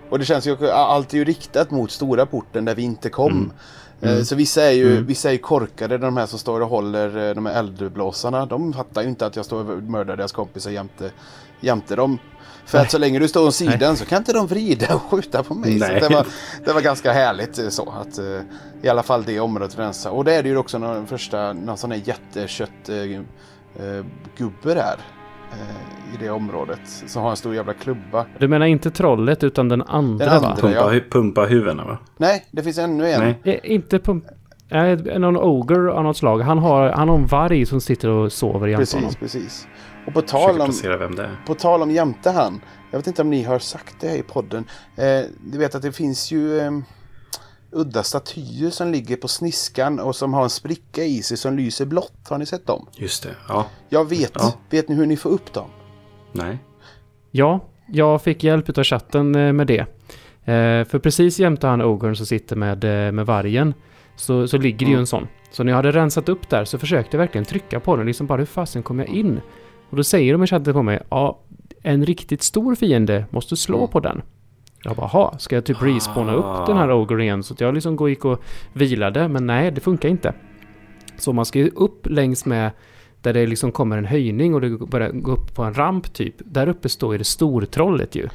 [0.10, 3.32] Och det känns ju, allt är ju riktat mot stora porten där vi inte kom.
[3.32, 3.52] Mm.
[4.02, 5.06] Eh, Så vissa är, ju, Mm.
[5.06, 8.46] vissa är ju korkade, de här som står och håller eh, de här eldblåsarna.
[8.46, 11.12] De fattar ju inte att jag står och mördar deras kompisar jämte,
[11.60, 12.18] jämte dem.
[12.66, 15.44] För att så länge du står åt sidan så kan inte de vrida och skjuta
[15.44, 15.80] på mig.
[15.80, 16.02] Nej.
[16.02, 16.28] Så det, var,
[16.66, 17.94] det var ganska härligt eh, så.
[18.02, 18.42] Att, eh,
[18.82, 20.12] I alla fall det området rensa.
[20.12, 24.06] Och det är det ju också någon första, någon sån här jättekött eh, eh,
[24.38, 24.98] gubbe där.
[26.14, 26.80] I det området.
[26.86, 28.26] Som har en stor jävla klubba.
[28.40, 30.48] Du menar inte trollet utan den andra, Den va?
[30.48, 30.62] andra.
[30.62, 31.02] Pumpa, ja.
[31.12, 31.98] pumpa huvudena va?
[32.18, 33.20] Nej, det finns ännu en.
[33.22, 33.60] Nej.
[33.64, 34.22] Eh, inte på...
[34.70, 36.40] Eh, någon ogre av något slag.
[36.40, 39.14] Han har, han har en varg som sitter och sover jämte honom.
[39.20, 39.68] Precis, precis.
[40.08, 41.42] Och på tal, om, vem det är.
[41.46, 42.62] på tal om jämte han.
[42.92, 44.66] Jag vet inte om ni har sagt det här i podden.
[44.96, 46.72] Eh, du vet att det finns ju eh,
[47.72, 51.86] udda statyer som ligger på sniskan och som har en spricka i sig som lyser
[51.86, 52.28] blått.
[52.30, 52.88] Har ni sett dem?
[52.96, 53.36] Just det.
[53.48, 53.66] Ja.
[53.90, 54.32] Jag vet.
[54.34, 54.54] Ja.
[54.70, 55.70] Vet ni hur ni får upp dem?
[56.38, 56.58] Nej.
[57.32, 59.80] Ja, jag fick hjälp av chatten eh, med det.
[59.80, 63.74] Eh, för precis jämte han ogern som sitter med, eh, med vargen
[64.16, 65.00] så, så ligger det ju Mm.
[65.00, 65.28] en sån.
[65.52, 68.06] Så när jag hade rensat upp där så försökte jag verkligen trycka på den.
[68.06, 69.42] Liksom bara hur fasen kom jag in?
[69.90, 71.40] Och då säger de i chatten på mig, ja,
[71.82, 73.90] en riktigt stor fiende måste slå Mm.
[73.90, 74.22] på den.
[74.84, 77.44] Jag bara, ha, ska jag typ respawna upp den här ogern igen?
[77.44, 78.42] Så att jag liksom gick och
[78.74, 80.34] vilade, men nej, det funkar inte.
[81.18, 82.72] Så man ska ju upp längs med
[83.22, 86.36] där det liksom kommer en höjning och det börjar gå upp på en ramp typ.
[86.38, 88.28] Där uppe står ju det stortrollet ju.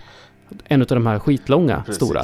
[0.64, 2.22] En av de här skitlånga stora.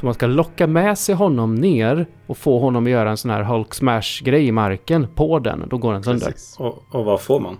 [0.00, 3.30] Så man ska locka med sig honom ner och få honom att göra en sån
[3.30, 5.64] här Hulk smash grej i marken på den.
[5.68, 6.26] Då går den sönder.
[6.26, 6.56] Precis.
[6.58, 7.58] Och, och vad får man?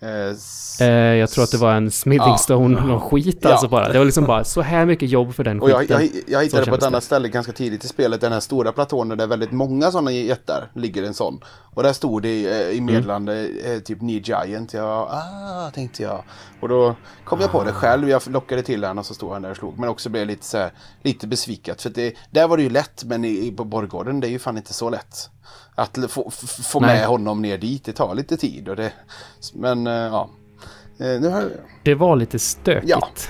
[0.00, 0.36] Eh,
[0.80, 2.38] Eh, jag tror att det var en smithing Ja.
[2.38, 3.50] stone, någon skit Ja.
[3.50, 3.92] alltså bara.
[3.92, 6.00] Det var liksom bara så här mycket jobb för den Och jag, skiten.
[6.00, 9.08] jag, jag hittade på ett annat ställe ganska tidigt i spelet, den här stora platån
[9.08, 11.40] där det är väldigt många sådana jättar, ligger en sån.
[11.74, 16.22] Och där stod det eh, i meddelande eh, typ New Giant, ja, ah, tänkte jag.
[16.60, 19.42] Och då kom jag på det själv, jag lockade till honom och så stod han
[19.42, 19.78] där och slog.
[19.78, 20.70] Men också blev jag lite, så här,
[21.02, 24.30] lite besvikat, för det, där var det ju lätt, men i, på Borggården det är
[24.30, 25.30] ju fan inte så lätt.
[25.74, 26.30] Att få,
[26.64, 26.98] få Nej.
[26.98, 28.68] med honom ner dit, det tar lite tid.
[28.68, 28.92] Och det,
[29.54, 30.30] men eh, ja.
[31.00, 31.50] Eh, Nu har,
[31.82, 33.28] Det var lite stökigt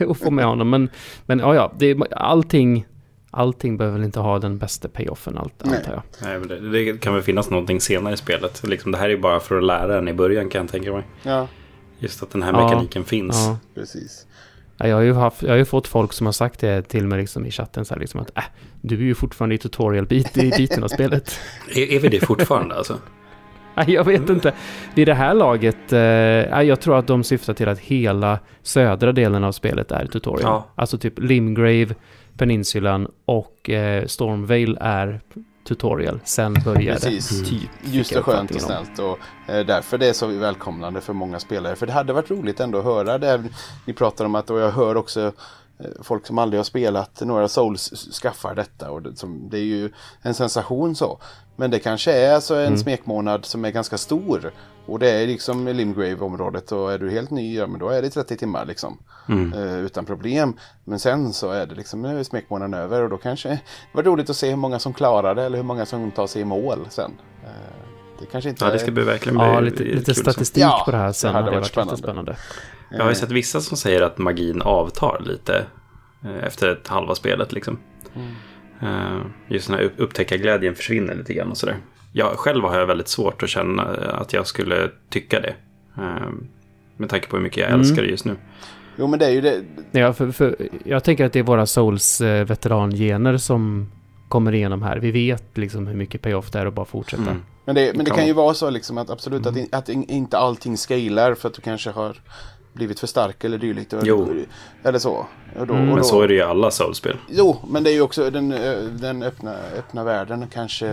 [0.10, 0.70] att få med honom.
[0.70, 0.90] Men,
[1.26, 2.86] men ja, ja, det, allting,
[3.30, 5.76] allting behöver väl inte ha den bästa payoffen, allt, Nej.
[5.78, 6.02] antar jag.
[6.22, 8.62] Nej, men det, det kan väl finnas någonting senare i spelet.
[8.66, 11.02] Liksom, det här är bara för att lära en i början kan jag tänka mig.
[11.22, 11.48] ja,
[11.98, 12.64] Just att den här Ja.
[12.64, 13.36] mekaniken finns.
[13.36, 13.56] Ja.
[13.74, 14.26] precis.
[14.82, 17.06] Ja, Jag har, ju haft, jag har ju fått folk som har sagt det till
[17.06, 18.42] mig liksom i chatten så här liksom att äh,
[18.80, 21.40] du är ju fortfarande i tutorial-biten av spelet.
[21.76, 22.98] Är, är vi det fortfarande alltså?
[23.74, 24.52] Nej, jag vet inte.
[24.94, 26.00] Vid det här laget, eh,
[26.62, 30.42] jag tror att de syftar till att hela södra delen av spelet är tutorial.
[30.42, 30.66] Ja.
[30.74, 31.94] Alltså typ Limgrave,
[32.36, 35.20] Peninsulan och eh, Stormvale är
[35.64, 36.20] tutorial.
[36.24, 37.40] Sen börjar Precis.
[37.40, 37.70] det typ.
[37.82, 39.18] Just fick jag och skönt och snällt och
[39.50, 41.76] eh, därför det är så välkomnande för många spelare.
[41.76, 43.44] För det hade varit roligt ändå att höra det
[43.84, 45.20] ni pratar om att och jag hör också
[45.78, 49.64] eh, folk som aldrig har spelat några Souls skaffar detta och det, som, det är
[49.64, 49.90] ju
[50.22, 51.20] en sensation så.
[51.62, 52.78] Men det kanske är alltså en Mm.
[52.78, 54.50] smekmånad som är ganska stor
[54.86, 58.10] och det är liksom Limgrave-området och är du helt ny, ja men då är det
[58.10, 58.98] 30 timmar liksom.
[59.28, 59.52] Mm.
[59.52, 60.56] eh, utan problem.
[60.84, 63.60] Men sen så är det liksom, nu är smekmånaden över och då kanske det
[63.92, 66.42] var roligt att se hur många som klarar det eller hur många som tar sig
[66.42, 67.12] i mål sen.
[67.44, 67.48] Eh,
[68.20, 70.90] Det kanske inte Ja, det ska bli verkligen bli Ja, lite, lite statistik Ja, på
[70.90, 72.36] det här det sen hade hade varit varit jättespännande.
[72.90, 75.66] Jag har ju sett vissa som säger att magin avtar lite
[76.24, 77.52] eh, efter ett halva spelet.
[77.52, 77.78] Liksom.
[78.14, 78.22] Eh,
[79.48, 81.76] Just den här upp- upptäckarglädjen försvinner lite grann och sådär.
[82.12, 85.54] Jag, själv har jag väldigt svårt att känna eh, att jag skulle tycka det.
[85.98, 86.28] Eh,
[86.96, 87.80] Med tanke på hur mycket jag Mm.
[87.80, 88.36] älskar det just nu.
[88.96, 89.62] Jo, men det är ju det.
[89.90, 93.92] Ja, för, för, jag tänker att det är våra Souls-veterangener som
[94.28, 94.96] kommer igenom här.
[94.98, 97.22] Vi vet liksom hur mycket payoff det är att bara fortsätta.
[97.22, 97.42] Mm.
[97.64, 98.54] Men det, men det Kan ju vara.
[98.54, 101.90] så liksom att absolut att, in- att in- inte allting scalar för att du kanske
[101.90, 102.16] har
[102.72, 103.94] blivit för stark eller dylikt.
[104.02, 104.28] Jo.
[104.84, 105.26] Eller så.
[105.58, 105.80] Och då, Mm.
[105.80, 107.16] och Men då, så är det ju i alla Souls-spel.
[107.28, 110.88] Jo, men det är ju också den, ö, den öppna, öppna världen kanske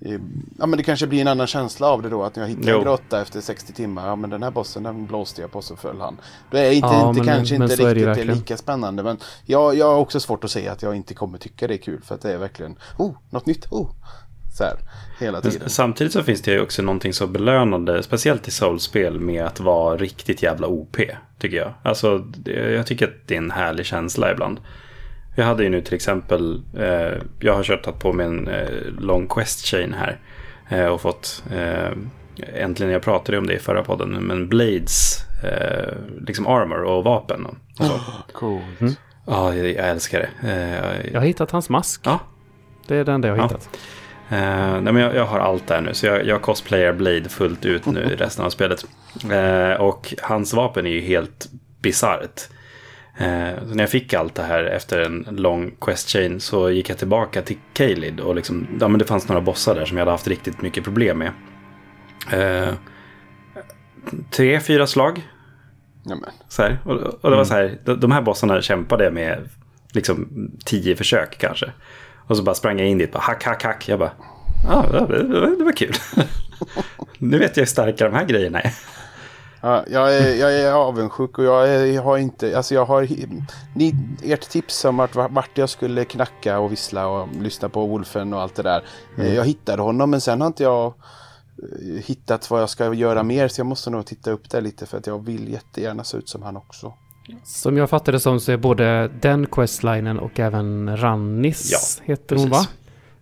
[0.00, 0.20] eh,
[0.58, 2.70] Ja men det kanske blir en annan känsla av det då att när jag hittar
[2.72, 2.78] Jo.
[2.78, 4.06] en grotta efter 60 timmar.
[4.08, 6.16] Ja men den här bossen den blåste jag på så föll han.
[6.50, 8.36] Då är inte, Ja, inte men- kanske men inte så är det riktigt det verkligen.
[8.38, 9.02] lika spännande.
[9.02, 11.78] Men jag, jag har också svårt att säga att jag inte kommer tycka det är
[11.78, 12.00] kul.
[12.04, 13.90] För att det är verkligen, oh, något nytt, oh.
[14.54, 14.76] Så här,
[15.20, 15.58] hela tiden.
[15.60, 19.60] Men Samtidigt så finns det ju också någonting så belönande, speciellt i Souls-spel, med att
[19.60, 20.96] vara riktigt jävla OP,
[21.38, 21.72] tycker jag.
[21.82, 22.24] Alltså,
[22.74, 24.60] jag tycker att det är en härlig känsla ibland.
[25.36, 29.28] Jag hade ju nu till exempel, eh, jag har kört på med en eh, long
[29.28, 30.18] quest chain här.
[30.68, 31.88] Eh, och fått, eh,
[32.54, 35.94] äntligen, jag pratade om det i förra podden, men Blades, eh,
[36.26, 37.46] liksom armor och vapen.
[37.46, 38.00] Och, och så.
[38.32, 38.98] Coolt.
[39.26, 40.48] Ja, jag, jag älskar det.
[40.52, 42.00] Eh, Jag har hittat hans mask.
[42.04, 42.18] Ja,
[42.86, 43.46] Det är det enda jag har Ja.
[43.48, 43.68] hittat.
[44.28, 47.64] Eh, nej, men jag, jag har allt där nu, så jag, jag cosplayar Blade fullt
[47.64, 48.84] ut nu i resten av spelet.
[49.30, 51.48] Eh, och hans vapen är ju helt
[51.82, 52.40] bisarrt.
[53.18, 56.98] Så när jag fick allt det här efter en lång quest chain så gick jag
[56.98, 60.10] tillbaka till Kalid och liksom, ja, men det fanns några bossar där som jag hade
[60.10, 61.32] haft riktigt mycket problem med.
[64.30, 65.22] Tre, fyra slag
[66.48, 66.78] så här.
[66.84, 69.48] Och, och det var så här, de, de här bossarna kämpade jag med
[69.92, 70.28] liksom
[70.64, 71.72] tio försök kanske.
[72.26, 73.88] Och så bara sprang jag in dit, bara hack, hack, hack.
[73.88, 74.12] Jag bara,
[74.68, 75.94] ja, ah, det, det, var- det var kul.
[77.18, 78.74] nu vet jag hur starka de här grejerna är.
[79.60, 83.08] Ja, jag, är, jag är avundsjuk och jag, är, jag har inte, alltså jag har,
[83.74, 83.94] ni,
[84.24, 88.40] ert tips om vart, vart jag skulle knacka och vissla och lyssna på Wolfen och
[88.40, 88.84] allt det där.
[89.18, 93.22] Eh, Jag hittade honom men sen har inte jag eh, hittat vad jag ska göra
[93.22, 96.16] mer så jag måste nog titta upp det lite för att jag vill jättegärna se
[96.16, 96.92] ut som han också.
[97.44, 102.48] Som jag fattade som så är både den questlinen och även Rannis Ja, heter hon
[102.50, 102.56] va?
[102.56, 102.70] precis.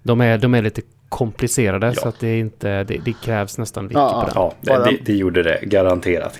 [0.03, 1.95] De är, de är lite komplicerade Ja.
[1.95, 4.33] så att det är inte, det, det krävs nästan wiki Ja, på den.
[4.35, 6.39] Ja, Bara- det, det, det gjorde det garanterat.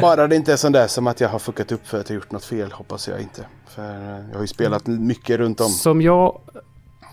[0.00, 2.14] Bara det inte är sån där som att jag har fuckat upp för att jag
[2.14, 3.46] gjort något fel hoppas jag inte.
[3.68, 5.68] För eh, jag har ju spelat mycket runt om.
[5.68, 6.40] Som jag,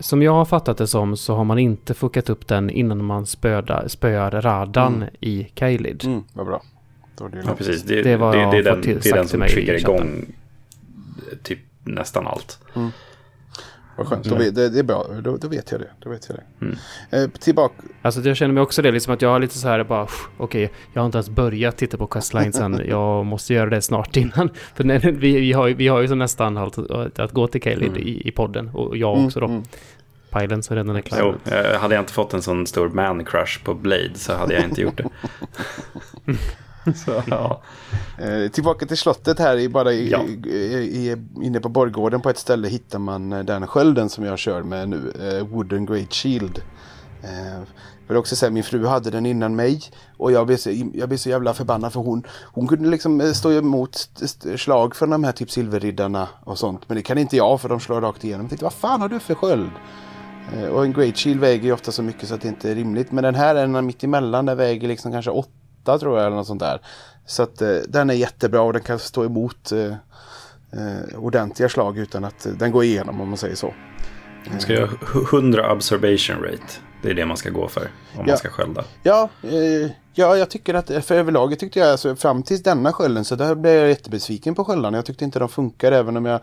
[0.00, 3.26] som jag har fattat det som så har man inte fuckat upp den innan man
[3.26, 5.08] spöda, spöar Radan Mm.
[5.20, 6.04] i Kaelid.
[6.04, 6.62] Mm, vad bra.
[7.16, 7.82] Då är det ju Ja, precis.
[7.82, 10.26] Det, Det var det, det, är den, till- det är den som triggar igång
[11.42, 12.58] typ nästan allt.
[13.96, 15.06] Vad skönt, då, vet- det, det är bra.
[15.22, 15.90] Då, då vet jag det.
[15.98, 16.64] Då vet jag det.
[16.64, 16.76] Mm.
[17.10, 17.74] Eh, tillbaka.
[18.02, 20.28] Alltså jag känner mig också det, liksom att jag har lite så här bara, "Pff,
[20.36, 24.50] okej, jag har inte ens börjat titta på questlinesen, jag måste göra det snart innan.
[24.74, 26.78] För när, vi, vi, har, ju- vi har ju så nästan allt
[27.18, 28.02] att, gå till Kaelid Mm.
[28.02, 29.46] i, i podden, och jag Mm, också då.
[29.46, 29.62] mm.
[30.32, 31.18] Pilen så redan är klar.
[31.46, 34.64] Jo, eh, hade jag inte fått en sån stor man-crush på Blade så hade jag
[34.64, 35.04] inte gjort det.
[37.04, 37.62] så, ja.
[38.18, 40.22] Eh, tillbaka till slottet här i, bara i, Ja.
[40.22, 44.62] i, inne på borggården på ett ställe hittar man eh, den skölden som jag kör
[44.62, 45.12] med nu.
[45.20, 46.62] Eh, Wooden Great Shield.
[47.22, 47.62] Eh,
[48.08, 49.82] vill också säga min fru hade den innan mig
[50.16, 53.52] och jag blev så, jag blev så jävla förbannad för hon, hon kunde liksom stå
[53.52, 54.08] emot
[54.56, 56.88] slag från de här typ silverriddarna och sånt.
[56.88, 58.40] Men det kan inte jag för de slår rakt igenom.
[58.40, 59.70] Jag tänkte vad fan har du för sköld?
[60.72, 63.12] Och en Great Shield väger ju ofta så mycket så att det inte är rimligt.
[63.12, 64.46] Men den här är en mitt emellan.
[64.46, 65.30] Den väger liksom kanske
[65.82, 66.80] åtta tror jag eller något sånt där.
[67.26, 69.84] Så att eh, den är jättebra och den kan stå emot eh,
[70.72, 73.74] eh, ordentliga slag utan att eh, den går igenom om man säger så.
[74.50, 76.62] Man ska göra hu- 100 observation rate.
[77.02, 78.22] Det är det man ska gå för om Ja.
[78.26, 78.84] man ska skölda.
[79.02, 83.24] Ja, eh, ja, jag tycker att för överlag tyckte jag alltså, fram tills denna skölden
[83.24, 84.98] så där blev jag jättebesviken på sköldarna.
[84.98, 86.40] Jag tyckte inte de funkar även om jag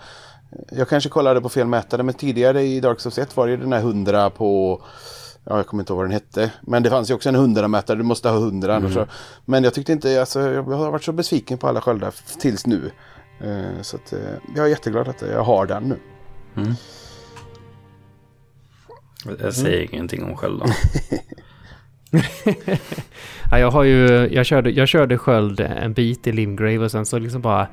[0.71, 3.73] jag kanske kollade på fel mätare men tidigare i Dark Souls 1 var det den
[3.73, 4.81] här 100 på
[5.49, 6.51] Ja, jag kommer inte ihåg vad den hette.
[6.61, 7.95] Men det fanns ju också en 100-mätare.
[7.95, 9.07] Du måste ha 100 annars så.
[9.45, 12.91] Men jag tyckte inte, alltså, jag har varit så besviken på alla sköldar tills nu.
[13.39, 14.19] Eh, så att, eh,
[14.55, 15.99] jag är jätteglad att jag har den nu.
[19.41, 20.69] Jag säger ingenting om skölden.
[23.51, 27.05] Ja, jag har ju, jag körde, jag körde sköld en bit i Limgrave och sen
[27.05, 27.67] så liksom bara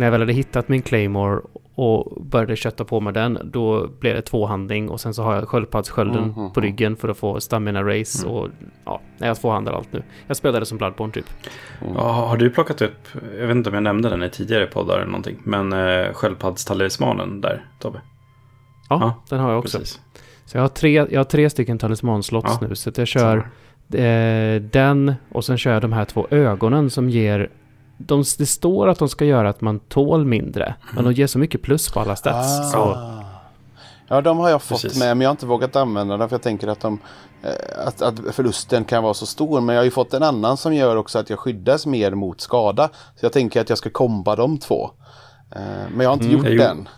[0.00, 1.40] när jag väl hade hittat min Claymore
[1.74, 5.48] och började kötta på med den, då blev det tvåhandling och sen så har jag
[5.48, 6.52] sköldpaddsskölden Mhm.
[6.52, 8.48] på ryggen för att få stamina race och
[8.84, 10.02] ja, jag tvåhandlar allt nu.
[10.26, 11.24] Jag spelade som Bloodborne typ.
[11.94, 14.94] Ja, har du plockat upp, jag vet inte om jag nämnde den i tidigare poddar
[14.96, 18.00] eller någonting, men eh, sköldpaddstalismanen där, Tobbe?
[18.88, 19.78] Ja, Ja, den har jag också.
[19.78, 20.00] Precis.
[20.44, 23.36] Så jag har tre, jag har tre stycken talismanslots Ja, nu, så att jag kör
[23.94, 27.48] eh, den och sen kör jag de här två ögonen som ger
[28.06, 31.38] de, det står att de ska göra att man tål mindre, men de ger så
[31.38, 32.72] mycket plus på alla stats.
[32.72, 33.24] Så, Ah.
[34.08, 34.98] Ja, de har jag fått Precis.
[34.98, 36.98] med men jag har inte vågat använda dem för jag tänker att, de,
[37.42, 39.60] eh, att, att förlusten kan vara så stor.
[39.60, 42.40] Men jag har ju fått en annan som gör också att jag skyddas mer mot
[42.40, 42.88] skada.
[43.20, 44.90] Så jag tänker att jag ska komba de två.
[45.56, 45.60] Eh,
[45.94, 46.36] men jag har inte Mm.
[46.36, 46.88] gjort Jag den.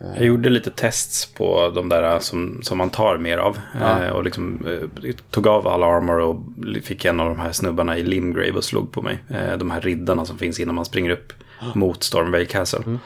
[0.00, 3.58] Jag gjorde lite tests på de där som, som man tar mer av.
[3.80, 4.04] Ja.
[4.04, 4.66] Eh, och liksom
[5.04, 6.42] eh, tog av all armor och
[6.82, 9.18] fick en av de här snubbarna i Limgrave och slog på mig.
[9.28, 11.32] Eh, de här riddarna som finns innan man springer upp
[11.74, 12.98] mot Stormvale Castle.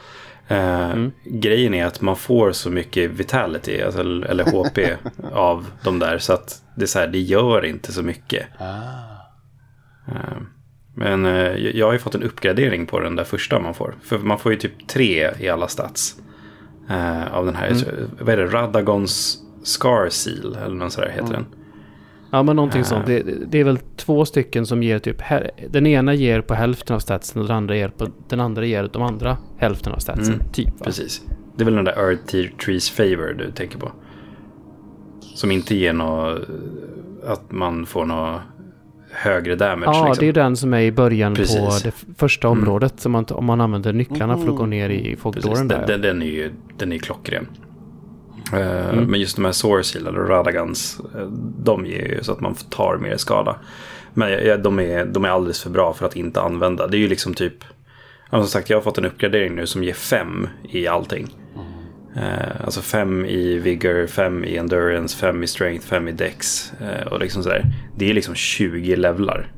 [0.47, 4.79] Eh, Grejen är att man får så mycket vitality, alltså, eller HP,
[5.33, 6.17] av de där.
[6.17, 8.47] Så att det, är så här, det gör inte så mycket.
[10.07, 10.37] Eh,
[10.97, 11.25] Men
[11.73, 13.95] jag har ju fått en uppgradering på den där första man får.
[14.03, 16.15] För man får ju typ tre i alla stats.
[16.89, 17.85] Eh, av den här, så-
[18.19, 21.45] vad är det, Radagons Scar Seal eller något sådär heter den.
[22.31, 22.85] Ja, men någonting Eh.
[22.87, 23.05] sånt.
[23.05, 25.21] Det, det är väl två stycken som ger typ...
[25.69, 28.07] Den ena ger på hälften av statsen och den andra ger på...
[28.29, 30.33] Den andra ger de andra hälften av statsen.
[30.33, 30.67] Mm, typ.
[30.79, 30.85] Va?
[30.85, 31.21] Precis.
[31.55, 33.91] Det är väl den där Earth Trees Favor du tänker på.
[35.21, 36.39] Som inte ger något,
[37.27, 38.41] att man får något
[39.15, 39.91] högre damage.
[39.93, 40.25] Ja, liksom.
[40.25, 41.57] det är den som är i början Precis.
[41.57, 42.59] på det första Mm.
[42.59, 42.99] området.
[42.99, 44.69] Som man, om man använder nycklarna för att gå Mm.
[44.69, 45.87] ner i folkdåren den, där.
[45.87, 47.47] den, den är ju den är ju klockren.
[48.53, 49.05] Eh, Mm.
[49.05, 51.27] Men just de här Source eller Radagans, eh,
[51.63, 53.55] de ger ju så att man tar mer skada.
[54.13, 56.87] Men de är, de är alldeles för bra för att inte använda.
[56.87, 57.53] Det är ju liksom typ,
[58.29, 61.27] som sagt jag har fått en uppgradering nu som ger fem i allting.
[62.15, 66.71] Eh, alltså fem i vigor, fem i endurance, fem i strength, fem i dex.
[66.81, 67.65] Eh, och liksom sådär.
[67.95, 69.51] Det är liksom 20 levlar.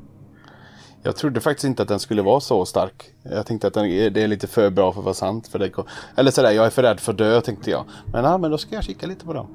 [1.04, 3.04] Jag trodde faktiskt inte att den skulle vara så stark.
[3.24, 5.48] Jag tänkte att den är, det är lite för bra för att vara sant.
[5.48, 5.72] För det,
[6.18, 7.86] eller sådär, jag är för rädd för att dö tänkte jag.
[8.14, 9.48] Men, ja, men då ska jag kika lite på dem.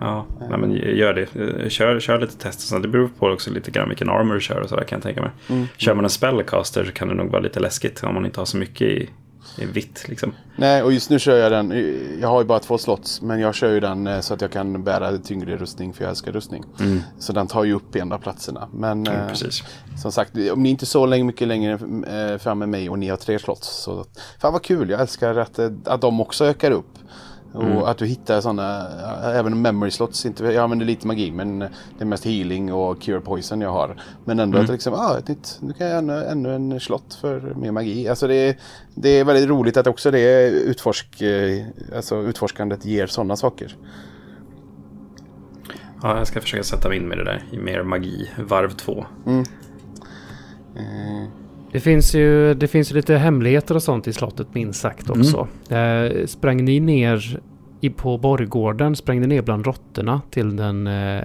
[0.00, 1.36] Ja, nej, men gör det.
[1.62, 2.82] Eh, Kör, kör lite test och sånt.
[2.82, 5.20] Det beror på också lite grann vilken armor du kör och sådär kan jag tänka
[5.22, 5.30] mig.
[5.48, 5.66] Mm.
[5.76, 8.44] Kör man en spellcaster så kan det nog vara lite läskigt om man inte har
[8.44, 9.10] så mycket i,
[9.58, 10.32] i vitt liksom.
[10.56, 11.70] Nej, och just nu kör jag den.
[12.20, 13.22] Jag har ju bara två slots.
[13.22, 15.92] Men jag kör ju den eh, så att jag kan bära tyngre rustning.
[15.92, 16.64] För jag älskar rustning.
[17.18, 18.68] Så den tar ju upp ena platserna.
[18.72, 19.34] Men Mm, eh,
[20.02, 21.72] som sagt, om ni är inte så länge, mycket längre
[22.32, 23.68] eh, fram med mig och ni har tre slots.
[23.82, 24.04] Så
[24.40, 24.90] fan vad kul.
[24.90, 26.98] Jag älskar att, eh, att de också ökar upp.
[27.54, 27.78] Och Mm.
[27.78, 28.86] att du hittar sådana,
[29.32, 31.68] även memory slots, inte, jag använder lite magi men det
[32.00, 34.02] är mest healing och cure poison jag har.
[34.24, 34.64] Men ändå Mm.
[34.64, 38.08] att liksom, ah, ett nytt, nu kan jag ännu, ännu en slott för mer magi.
[38.08, 38.56] Alltså det, är-
[38.94, 41.64] det är väldigt roligt att också det utforsk, eh,
[41.96, 43.76] alltså utforskandet ger sådana saker.
[46.02, 49.04] Ja, jag ska försöka sätta mig in med det där i mer magi, varv två.
[50.76, 51.24] Eh,
[51.74, 55.20] Det finns ju det finns ju lite hemligheter och sånt i slottet minst sagt Mm.
[55.20, 55.48] också.
[55.74, 57.40] Eh, sprang ni ner
[57.80, 61.20] i, på borggården, sprang ni ner bland råttorna till den eh,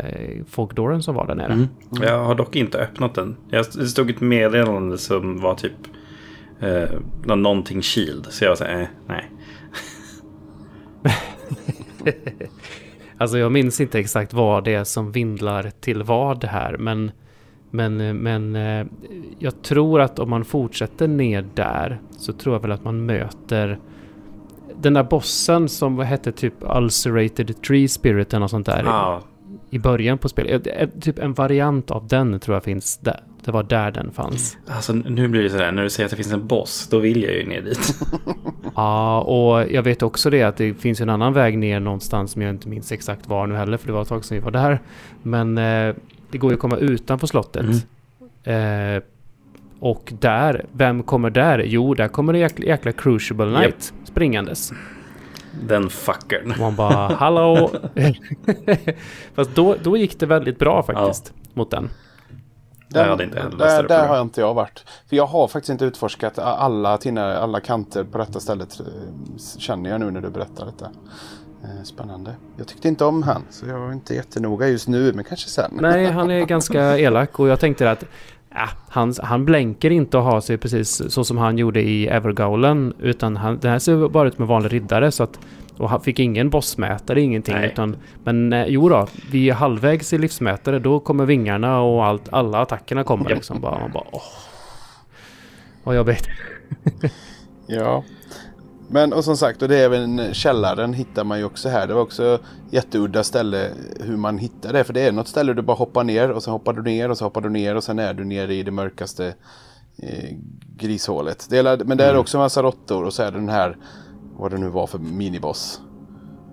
[0.50, 1.54] folkdåren som var där nere?
[1.54, 1.68] Mm.
[2.02, 3.36] Jag har dock inte öppnat den.
[3.50, 5.72] Jag det stod ett meddelande som var typ
[6.60, 6.90] eh,
[7.36, 8.26] någonting shield.
[8.30, 9.32] Så jag var så här, eh, nej.
[13.18, 17.12] Alltså jag minns inte exakt vad det är som vindlar till vad här, men
[17.72, 18.86] men, men eh,
[19.40, 23.80] jag tror att om man fortsätter ner där så tror jag väl att man möter
[24.82, 28.84] den där bossen som hette typ Ulcerated Tree Spirit eller något sånt där.
[28.86, 29.22] Ja,
[29.70, 30.68] i början på spelet.
[30.68, 33.24] Eh, eh, Typ en variant av den tror jag finns där.
[33.46, 34.58] Det var där den fanns.
[34.68, 37.24] alltså nu blir det sådär, när du säger att det finns en boss, då vill
[37.24, 37.96] jag ju ner dit.
[38.76, 42.42] Ja, och jag vet också det att det finns en annan väg ner någonstans som
[42.42, 44.52] jag inte minns exakt var nu heller för det var ett tag sedan vi var
[44.52, 44.80] där.
[45.24, 45.96] Men eh,
[46.32, 47.66] det går ju att komma utanför slottet.
[48.44, 49.04] Eh,
[49.80, 51.60] och där, vem kommer där?
[51.66, 54.72] Jo, där kommer det jäkla, jäkla Crucible Knight springandes.
[55.64, 56.54] Den fuckern.
[56.60, 57.72] Man bara, hallå!
[59.36, 61.90] Fast då, då gick det väldigt bra faktiskt mot den.
[62.94, 64.08] Jag hade inte där, där problemet.
[64.10, 64.84] har inte jag varit.
[65.10, 68.80] För jag har faktiskt inte utforskat alla, tinnar, alla kanter på detta stället.
[68.80, 68.86] eh,
[69.58, 70.90] Känner jag nu när du berättar detta.
[71.64, 72.36] Eh, Spännande.
[72.58, 73.44] Jag tyckte inte om han.
[73.50, 75.14] Så jag var inte jättenoga just nu.
[75.14, 75.72] Men kanske sen.
[75.82, 78.04] Nej, han är ganska elak och jag tänkte att
[78.52, 82.94] äh, han, han blänker inte och har sig precis så som han gjorde i Evergaulen.
[83.00, 85.12] Utan han, det här ser bara ut som en vanlig riddare.
[85.12, 85.40] Så att,
[85.78, 87.56] och han fick ingen bossmätare, ingenting.
[87.56, 87.72] Nej.
[87.72, 90.80] Utan, men eh, jo då, vi är halvvägs i livsmätare.
[90.80, 93.62] Då kommer vingarna och allt, alla attackerna kommer liksom.
[93.62, 94.22] Bara, man bara åh.
[95.84, 96.28] Vad jobbigt.
[97.68, 98.04] Ja.
[98.92, 101.88] Men och som sagt, och det är även källaren hittar man ju också här.
[101.88, 102.40] Det var också
[102.72, 103.70] jätteudda ställe
[104.00, 104.84] hur man hittar det.
[104.84, 107.18] För det är något ställe du bara hoppar ner och så hoppar du ner och
[107.18, 109.34] så hoppar du ner och sen är du nere i det mörkaste
[109.98, 110.36] eh,
[110.78, 111.48] grishålet.
[111.50, 113.78] Det är, men det är också en massa råttor och så är det den här,
[114.38, 115.82] vad det nu var för miniboss.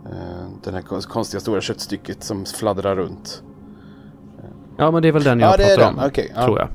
[0.07, 3.43] Eh, den här kon- konstiga stora köttstycket som fladdrar runt.
[4.79, 6.11] Ja, men det är väl den jag Ja, pratar om.
[6.35, 6.45] Ja.
[6.45, 6.69] Tror jag.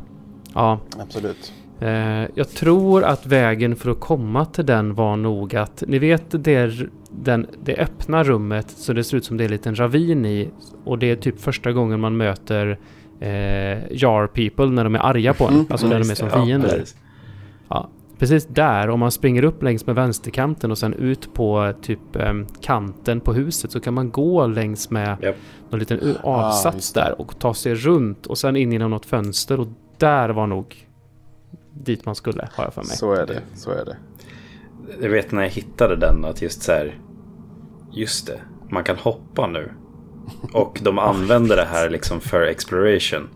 [0.53, 1.53] Ja, Absolut.
[1.81, 6.43] Eh, jag tror att vägen för att komma till den var nog att, ni vet
[6.43, 6.71] det,
[7.11, 10.49] den, det öppna rummet så det ser ut som det är en liten ravin i
[10.83, 12.79] och det är typ första gången man möter
[13.19, 13.29] eh,
[13.91, 16.69] Jar People när de är arga på en, Mm, alltså när de är som fiender.
[16.69, 16.95] precis.
[17.69, 22.15] Ja, precis där, om man springer upp längs med vänsterkanten och sen ut på typ
[22.15, 25.35] eh, kanten på huset så kan man gå längs med Japp.
[25.69, 26.99] någon liten Ah, avsats det.
[26.99, 29.67] där och ta sig runt och sen in genom något fönster och
[29.97, 30.75] där var nog
[31.73, 32.97] dit man skulle, har jag för mig.
[32.97, 33.41] Så är det.
[33.55, 33.97] Så är det.
[35.01, 36.99] Jag vet när jag hittade den att just så här.
[37.91, 39.71] Just det, man kan hoppa nu.
[40.53, 43.29] Och de använder det här liksom för exploration.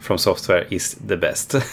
[0.00, 1.54] From software is the best.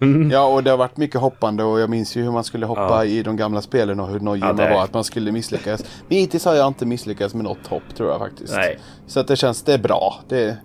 [0.00, 0.30] Mm.
[0.30, 2.82] Ja, och det har varit mycket hoppande och jag minns ju hur man skulle hoppa
[2.82, 3.04] Ja.
[3.04, 5.84] i de gamla spelen och hur nojig Ja, man det- var att man skulle misslyckas.
[6.08, 8.54] Men hittills har jag inte misslyckats med något hopp tror jag faktiskt.
[8.54, 8.78] Nej.
[9.06, 10.20] Så att det känns, det är bra.
[10.28, 10.56] Det,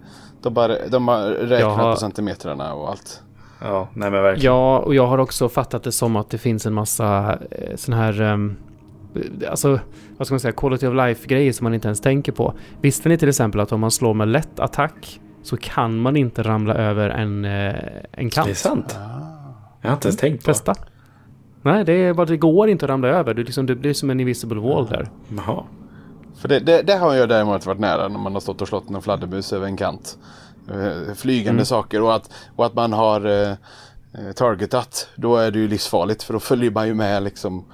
[0.42, 3.22] de, bara, de har räknat har- på centimetrarna och allt.
[3.62, 4.54] Ja, nej men verkligen.
[4.54, 7.94] Ja, och jag har också fattat det som att det finns en massa eh, sån
[7.94, 8.22] här...
[8.22, 8.56] ehm,
[9.50, 9.80] alltså,
[10.18, 10.52] vad ska man säga?
[10.52, 12.54] Quality of life-grejer som man inte ens tänker på.
[12.82, 16.44] Visste ni till exempel att om man slår med lätt attack så kan man inte
[16.44, 17.76] ramla över en, eh,
[18.12, 18.48] en kant?
[18.48, 18.98] Det är sant.
[19.00, 19.32] Ah.
[19.82, 20.52] Jag har inte ens tänkt på.
[20.52, 20.76] Testa.
[21.62, 23.34] Nej, det, är bara, det går inte att ramla över.
[23.34, 25.10] Du, liksom, det blir som en invisible wall där.
[25.38, 25.64] Jaha.
[26.36, 28.90] För det, det, det har jag däremot varit nära när man har stått och slått
[28.90, 30.18] en fladdermus över en kant.
[30.70, 31.66] Eh, Flygande Mm.
[31.66, 33.50] saker och att, och att man har eh,
[34.14, 35.08] eh, targetat.
[35.16, 37.66] Då är det ju livsfarligt för då följer man ju med liksom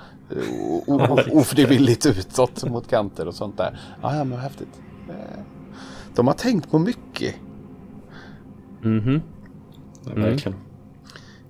[0.87, 3.79] eh, ofrivilligt utåt mot kanter och sånt där.
[4.01, 4.81] Ah, ja, men häftigt.
[6.15, 7.35] De har tänkt på mycket.
[8.81, 9.21] Mhm.
[10.05, 10.23] Ja, Mm.
[10.29, 10.57] Verkligen.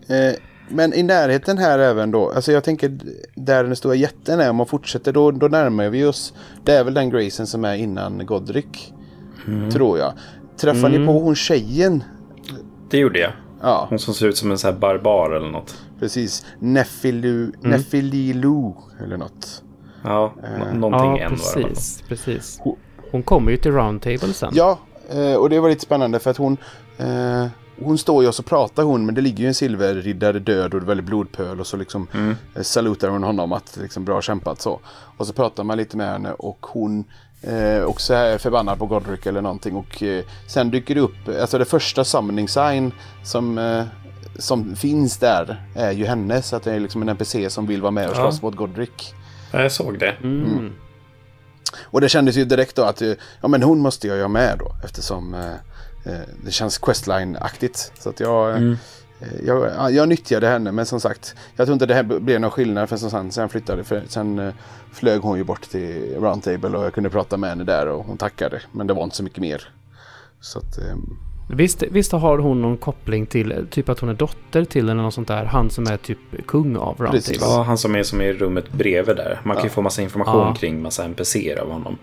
[0.07, 0.33] Eh,
[0.69, 2.97] Men i närheten här även då, alltså jag tänker
[3.35, 6.33] där den stora jätten är, om man fortsätter då, då närmar vi oss.
[6.63, 8.65] Det är väl den Grayson som är innan Godric.
[9.73, 10.13] Tror jag.
[10.61, 12.03] Träffar ni på hon tjejen?
[12.89, 13.31] Det gjorde jag.
[13.61, 15.77] Ja, Hon som ser ut som en sån här barbar eller något.
[15.99, 16.45] precis.
[16.59, 19.63] Nefilu, Nefililu eller något.
[20.03, 20.73] Ja, Eh.
[20.73, 21.63] nå- någonting Ja, det väl.
[21.73, 22.03] precis.
[22.07, 22.61] precis.
[23.11, 24.51] Hon kommer ju till Roundtable sen.
[24.53, 24.79] Ja,
[25.09, 26.57] eh, och det var lite spännande för att hon
[26.97, 27.45] eh,
[27.83, 30.79] hon står ju och så pratar hon men det ligger ju en silverriddare död och
[30.79, 32.07] det är väldigt blodpöl och så liksom
[32.55, 34.79] eh, salutar hon honom att liksom bra kämpat så.
[35.17, 37.03] Och så pratar man lite med henne och hon
[37.41, 41.57] eh, också är förbannad på Godric eller någonting och eh, sen dyker det upp, alltså
[41.57, 42.91] det första summoning sign
[43.23, 43.83] som eh,
[44.39, 47.91] som finns där är ju hennes, att det är liksom en NPC som vill vara
[47.91, 48.21] med och Ja.
[48.21, 49.13] slåss mot Godric.
[49.51, 50.11] Ja, jag såg det.
[50.23, 50.73] Mm.
[51.83, 53.11] Och det kändes ju direkt då att eh,
[53.41, 55.41] ja, men hon måste jag ju ha med då eftersom eh,
[56.45, 57.91] det känns questline-aktigt.
[57.99, 58.75] Så att jag, eh, Mm.
[59.45, 62.51] jag, ja, jag nyttjade henne men som sagt jag tror inte det här blev någon
[62.51, 64.53] skillnad för som sen, sen flyttade för sen eh,
[64.93, 68.17] flög hon ju bort till Roundtable och jag kunde prata med henne där och hon
[68.17, 68.61] tackade.
[68.71, 69.69] Men det var inte så mycket mer.
[70.41, 70.95] Så att, eh,
[71.49, 75.13] Visst, visst har hon någon koppling till, typ att hon är dotter till eller något
[75.13, 77.11] sånt där, han som är typ kung av Roundtable.
[77.11, 77.37] Precis.
[77.41, 79.41] Ja, han som är som är i rummet bredvid där.
[79.43, 79.73] Man kan ju Ja.
[79.73, 80.55] få massa information Ja.
[80.55, 81.97] kring massa NPCer av honom.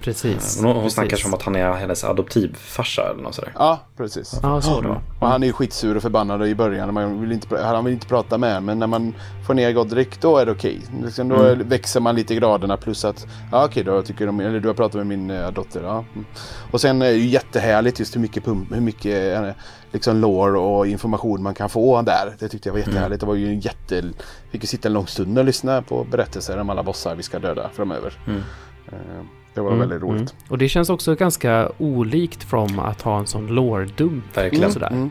[0.00, 0.56] Precis.
[0.56, 0.94] Men hon, hon precis.
[0.94, 3.52] snackar som att han är hennes adoptivfarsa eller något sådär.
[3.54, 4.40] ja, precis.
[4.42, 5.00] Ja, så då.
[5.20, 6.94] Och han är ju skitsur och förbannad i början.
[6.94, 8.64] Man vill inte, han vill inte prata med honom.
[8.64, 9.14] Men när man
[9.46, 10.80] får ner Godric då är det okej.
[11.04, 11.68] Liksom, då Mm.
[11.68, 12.76] växer man lite i graderna.
[12.76, 15.82] Plus att, ja okej då tycker de, eller du har pratat med min eh, dotter.
[15.82, 16.04] Ja.
[16.14, 16.26] Mm.
[16.70, 19.50] Och sen är det ju jättehärligt just hur mycket, pump, hur mycket eh,
[19.92, 22.36] liksom lore och information man kan få där.
[22.38, 23.20] Det tyckte jag var jättehärligt.
[23.20, 24.02] Det var ju en jätte...
[24.50, 27.38] Fick ju sitta en lång stund och lyssna på berättelser om alla bossar vi ska
[27.38, 28.18] döda framöver.
[28.26, 28.42] Mm.
[28.88, 29.24] Eh,
[29.54, 30.20] Det var Mm, väldigt roligt.
[30.20, 30.32] mm.
[30.48, 34.22] Och det känns också ganska olikt From att ha en sån lore-dump.
[34.34, 34.72] Verkligen.
[34.72, 34.90] sådär.
[34.90, 35.10] Mm.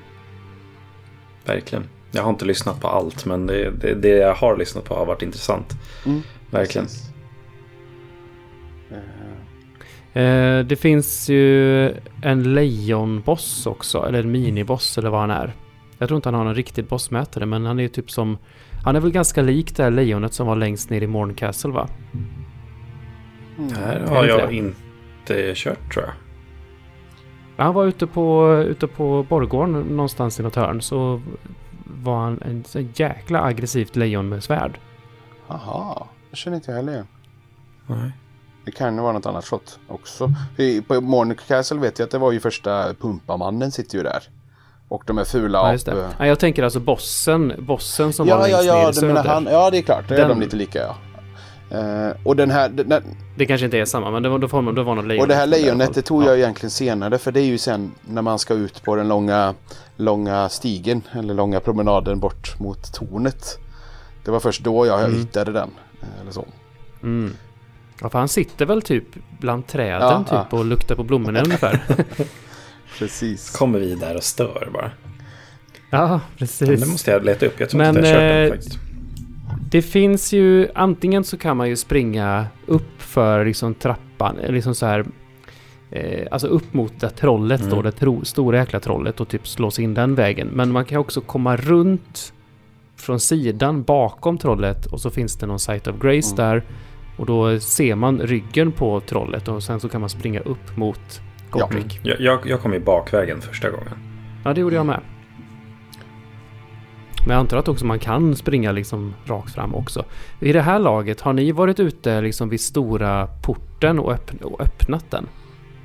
[1.45, 1.83] Verkligen.
[2.11, 5.05] Jag har inte lyssnat på allt, men det, det, det jag har lyssnat på har
[5.05, 5.73] varit intressant.
[6.05, 6.21] Mm.
[6.51, 6.85] Verkligen.
[6.85, 7.09] Precis.
[8.91, 8.97] Eh,
[10.13, 11.85] Eh, det finns ju
[12.23, 15.53] en lejonboss också, eller en miniboss eller vad han är.
[15.97, 18.37] Jag tror inte han har någon riktig bossmätare, men han är ju typ som...
[18.85, 21.87] Han är väl ganska lik det här lejonet som var längst ner i Morncastle va?
[23.59, 23.73] Mm.
[23.83, 24.55] Här Är har jag det?
[24.55, 26.13] inte kört tror jag.
[27.65, 31.21] Han var ute på, ute på borggården någonstans i något hörn så
[32.03, 34.79] var han en så jäkla aggressivt lejon med svärd.
[35.47, 37.07] Aha, det känner inte jag heller igen.
[37.87, 38.11] Nej.
[38.65, 40.33] Det kan ju vara något annat shot också.
[40.57, 44.23] I- På Morning Castle vet jag att det var ju första pumpamannen sitter ju där.
[44.87, 45.87] Och de är fula Ja, just.
[46.17, 49.07] Ja, jag tänker alltså bossen, bossen som var Ja, ja, längst ner ja, i du
[49.07, 49.33] menar söder.
[49.33, 49.47] han.
[49.51, 50.07] Ja, det är klart.
[50.07, 50.95] Det är Den- de lite lika ja.
[51.71, 53.03] Eh, och den här, den, den,
[53.37, 55.21] Det kanske inte är samma, men det var, det var, det var något lejon.
[55.21, 56.27] och det här lejonet det tog Ja.
[56.27, 59.53] jag egentligen senare för det är ju sen när man ska ut på den långa,
[59.97, 63.57] långa stigen eller långa promenaden bort mot tornet.
[64.25, 65.19] Det var först då jag Mm.
[65.19, 65.69] hittade den.
[66.01, 66.45] eh, Eller så.
[67.03, 67.33] Mm.
[68.01, 69.03] Ja, för han sitter väl typ
[69.39, 70.57] bland träden Ja, typ ja.
[70.57, 71.79] och luktar på blommorna ungefär.
[72.99, 73.49] Precis.
[73.57, 74.91] Kommer vi där och stör bara.
[75.89, 76.81] ja, Men precis.
[76.81, 77.59] det måste jag leta upp.
[77.59, 78.77] Jag tror Men, inte jag har kört den eh, faktiskt.
[79.71, 84.75] Det finns ju, antingen så kan man ju springa upp för liksom trappan, eller liksom
[84.75, 85.05] så här,
[85.91, 87.73] eh, alltså upp mot det trollet Mm.
[87.75, 90.47] då, det tro, stora jäkla trollet och typ slå sig in den vägen.
[90.47, 92.33] Men man kan också komma runt
[92.95, 96.37] från sidan bakom trollet och så finns det någon Sight of Grace Mm.
[96.49, 96.63] där.
[97.17, 101.21] Och då ser man ryggen på trollet och sen så kan man springa upp mot
[101.49, 101.99] Godric.
[102.03, 103.93] Jag, jag, jag kom ju bakvägen första gången.
[104.43, 104.99] Ja, det gjorde jag med.
[107.25, 110.05] Men jag antar att också man kan springa liksom rakt fram också.
[110.39, 114.61] I det här laget, har ni varit ute liksom vid stora porten och, öpp- och
[114.61, 115.27] öppnat den?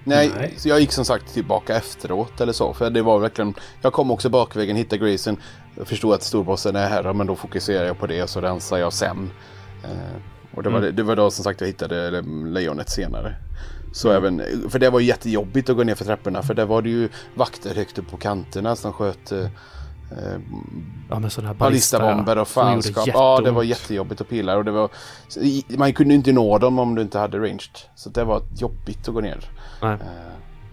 [0.05, 0.55] Nej, Nej.
[0.65, 2.73] jag gick som sagt tillbaka efteråt eller så.
[2.75, 3.55] För det var verkligen...
[3.83, 5.37] Jag kom också bakvägen, hittade Grayson.
[5.77, 8.79] Jag förstod att storbossen är här, men då fokuserar jag på det och så rensar
[8.79, 9.31] jag sen.
[9.85, 9.91] Eh,
[10.55, 10.91] och det var, Mm.
[10.91, 12.23] det, det var då som sagt jag hittade eller,
[12.53, 13.35] lejonet senare.
[13.93, 16.83] Så även, för det var ju jättejobbigt att gå ner för trapporna för där var
[16.83, 19.33] det ju vakter högt upp på kanterna som sköt
[20.19, 20.41] eh,
[21.11, 23.07] Ja, med sådana här ballista, ballistabomber och fanskap.
[23.07, 24.91] Ja, det var jättejobbigt att pilla och det var,
[25.77, 27.79] man kunde inte nå dem om du inte hade ranged.
[27.95, 29.39] Så det var jobbigt att gå ner
[29.83, 29.97] eh,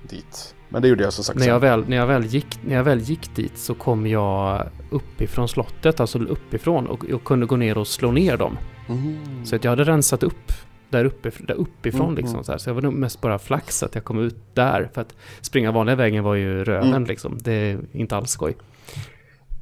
[0.10, 0.56] dit.
[0.70, 2.84] Men det gjorde jag som sagt När jag, väl, när, jag väl gick, när jag
[2.84, 7.78] väl gick dit så kom jag uppifrån slottet, alltså uppifrån och jag kunde gå ner
[7.78, 8.58] och slå ner dem.
[8.90, 9.46] Mm.
[9.46, 10.52] Så att jag hade rensat upp
[10.90, 12.44] där, uppe, där uppifrån Mm, liksom.
[12.44, 12.60] Så, här.
[12.60, 14.90] så jag var nog mest bara flax att jag kom ut där.
[14.94, 17.06] För att springa vanliga vägen var ju röven Mm.
[17.06, 17.38] liksom.
[17.42, 18.56] Det är inte alls skoj.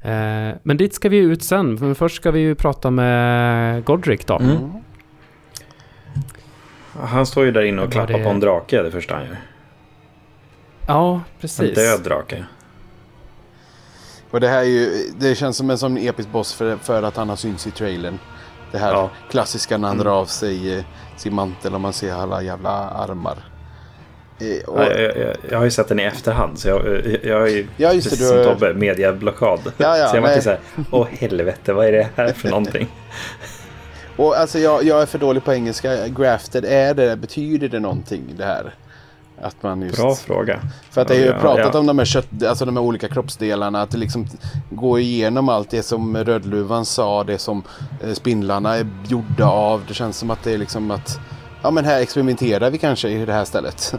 [0.02, 1.74] Eh, men dit ska vi ut sen.
[1.76, 4.38] Men först ska vi ju prata med Godric då.
[4.40, 4.72] Mm.
[7.02, 9.38] Han står ju där inne och klappar det- på en drake det första han gör.
[10.88, 11.76] Ja, En precis.
[11.76, 12.46] död drake.
[14.32, 14.90] Och det här är ju,
[15.20, 18.20] det känns som en sån episk boss för, för att han har synts i trailern.
[18.72, 19.10] Det här Ja.
[19.30, 20.04] klassiska när han Mm.
[20.06, 20.84] drar av sig eh,
[21.18, 23.38] sin mantel och man ser alla jävla armar.
[24.68, 26.82] Och, Ja, jag, jag, jag har ju sett den i efterhand så jag,
[27.24, 29.60] jag, har ju Ja, just det, precis du som har- Tobbe, medieblockad.
[29.78, 30.38] Ja, ja, så jag var nej.
[30.38, 30.60] inte såhär,
[30.92, 32.88] åh helvete vad är det här för någonting?
[34.16, 36.08] och alltså jag, jag är för dålig på engelska.
[36.08, 38.74] Grafted, är det, betyder det någonting det här?
[39.42, 39.98] Att man just...
[39.98, 40.60] Bra fråga.
[40.92, 43.82] För att det är ju pratat om de här, kött, alltså de här olika kroppsdelarna.
[43.82, 44.28] Att det liksom
[44.70, 47.24] går igenom allt det som Rödluvan sa.
[47.24, 47.64] Det som
[48.04, 49.84] eh, spindlarna är gjorda av.
[49.88, 51.20] Det känns som att det är liksom att...
[51.62, 53.94] Ja men här experimenterar vi kanske i det här stället.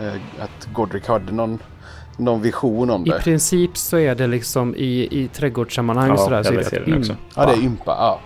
[0.00, 0.12] Eh,
[0.44, 1.58] att Godric hade någon,
[2.16, 3.18] någon vision om I det.
[3.20, 6.42] princip så är det liksom i, i trädgårdssammanhang Ja, sådär.
[6.42, 7.14] Så är det det ympa.
[7.36, 7.96] Ja det är ympa.
[7.98, 8.20] Ja,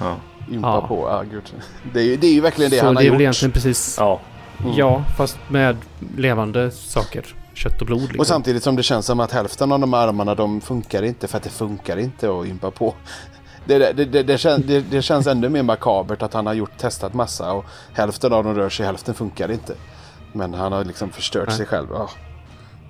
[0.00, 0.16] Ja.
[0.54, 0.86] ympa Ja.
[0.88, 1.08] på.
[1.10, 1.52] Ja, gud.
[1.92, 3.20] Det, är, ju- det är ju verkligen det Så han det har är väl gjort.
[3.20, 3.96] egentligen precis...
[3.98, 4.20] ja.
[4.60, 4.72] Mm.
[4.76, 5.76] Ja, fast med
[6.16, 7.24] levande saker.
[7.54, 8.20] Kött och blod liksom.
[8.20, 11.28] Och samtidigt som det känns som att hälften av de här armarna de funkar inte
[11.28, 12.94] för att det funkar inte att ympa på.
[13.64, 16.78] Det, det, det, det, känns, det, det känns ännu mer makabert att han har gjort,
[16.78, 19.74] testat massa och hälften av dem rör sig, hälften funkar inte.
[20.38, 21.56] Men han har liksom förstört Nej.
[21.56, 21.86] sig själv.
[21.90, 22.10] Ja,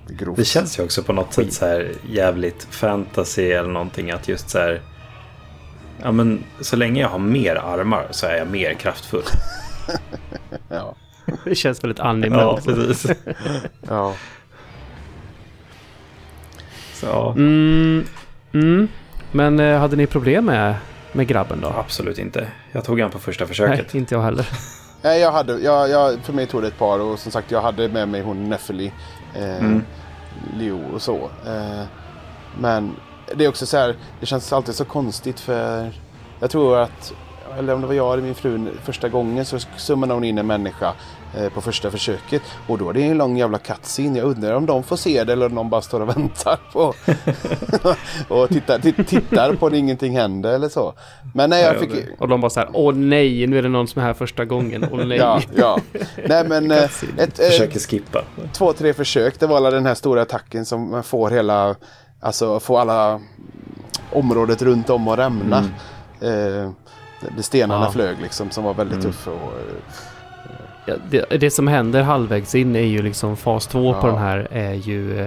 [0.07, 0.25] det.
[0.35, 4.49] Det känns ju också på något sätt så här jävligt fantasy eller någonting att just
[4.49, 4.81] så här.
[6.01, 9.23] Ja men så länge jag har mer armar så är jag mer kraftfull.
[10.69, 10.95] Ja,
[11.43, 13.11] Det känns väldigt anime Ja, precis.
[13.87, 14.15] ja.
[16.93, 18.05] Så, ja, Mm,
[18.53, 18.87] mm.
[19.31, 20.75] Men eh, hade ni problem med,
[21.11, 21.67] med grabben då?
[21.67, 22.47] absolut inte.
[22.71, 23.95] Jag tog han på första Nej, försöket.
[23.95, 24.47] inte jag heller.
[25.01, 27.61] Nej, jag hade, jag, jag, för mig tog det ett par och som sagt jag
[27.61, 28.91] hade med mig hon Neffeli,
[29.35, 29.83] eh, Mm.
[30.57, 31.29] Leo och så.
[31.45, 31.83] Eh,
[32.59, 32.95] men
[33.35, 35.91] det är också så här, det känns alltid så konstigt för
[36.39, 37.13] jag tror att,
[37.57, 40.47] eller om det var jag eller min fru första gången så summade hon in en
[40.47, 40.93] människa
[41.53, 44.17] på första försöket och då är det en lång jävla cutscene.
[44.19, 46.93] Jag undrar om de får se det eller om de bara står och väntar på
[48.35, 50.93] och tittar, titt- tittar på när ingenting händer eller så.
[51.33, 51.91] Men nej, jag Ja, fick...
[52.19, 54.45] Och de bara så här, åh nej, nu är det någon som är här första
[54.45, 55.17] gången, åh nej.
[55.17, 55.79] Ja, ja.
[56.27, 56.83] Nej men eh,
[57.17, 58.23] ett, eh, Försöker skippa.
[58.53, 59.39] två, tre försök.
[59.39, 61.75] Det var alla den här stora attacken som man får hela,
[62.19, 63.19] alltså får alla
[64.11, 65.57] området runt om att rämna.
[66.21, 66.71] Eh,
[67.37, 67.91] det stenarna Ja.
[67.91, 69.11] flög liksom som var väldigt Mm.
[69.11, 69.27] tuff.
[69.27, 70.08] Och, eh,
[71.09, 74.11] det, det som händer halvvägs in är ju liksom fas två på Ja.
[74.11, 75.19] den här är ju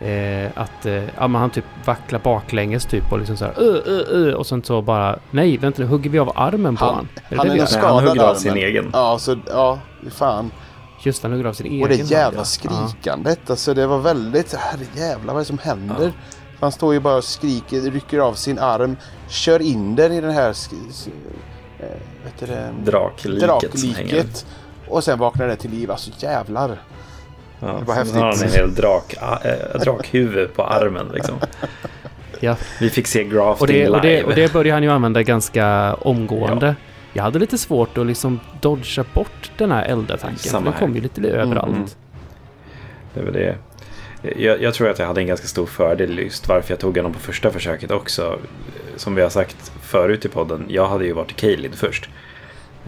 [0.00, 3.76] eh, att eh, ja, men han typ vacklar baklänges typ och liksom så här uh,
[3.88, 6.94] uh, uh, och sen så bara nej vänta nu hugger vi av armen på Han-
[6.94, 7.08] han.
[7.28, 7.64] Är det han det är gör?
[7.72, 8.90] Nej, han skadad hugger av sin egen.
[8.92, 9.78] ja, så ja,
[10.10, 10.50] fan.
[11.02, 11.82] Just det, han hugger av sin egen.
[11.82, 12.44] Och det hand, jävla ja.
[12.44, 13.50] skrikandet.
[13.50, 16.12] Alltså det var väldigt, herre jävlar vad är det som händer?
[16.60, 18.96] Han står ju bara och skriker, rycker av sin arm,
[19.28, 21.86] kör in den i den här eh,
[22.24, 24.12] vet du det, Drakliket som hänger.
[24.12, 24.46] drakliket.
[24.88, 25.90] Och sen vaknar det till liv.
[25.90, 26.78] Alltså jävlar.
[27.60, 28.16] Ja, Det var häftigt.
[28.16, 31.34] har han en hel drak, äh, drakhuvud på armen liksom.
[32.40, 32.56] Ja.
[32.80, 34.22] Vi fick se grafting Och det, och, det, live.
[34.24, 36.74] och det börjar han ju använda ganska omgående.
[37.12, 40.64] Jag hade lite svårt att liksom dodga bort den här eldattacken.
[40.64, 41.76] Den kom ju lite överallt.
[41.76, 41.86] Mm.
[43.14, 43.56] Det var det.
[44.36, 47.12] Jag, jag tror att jag hade en ganska stor fördel just varför jag tog honom
[47.12, 48.38] på första försöket också.
[48.96, 52.08] Som vi har sagt förut i podden, jag hade ju varit i Kaelid först.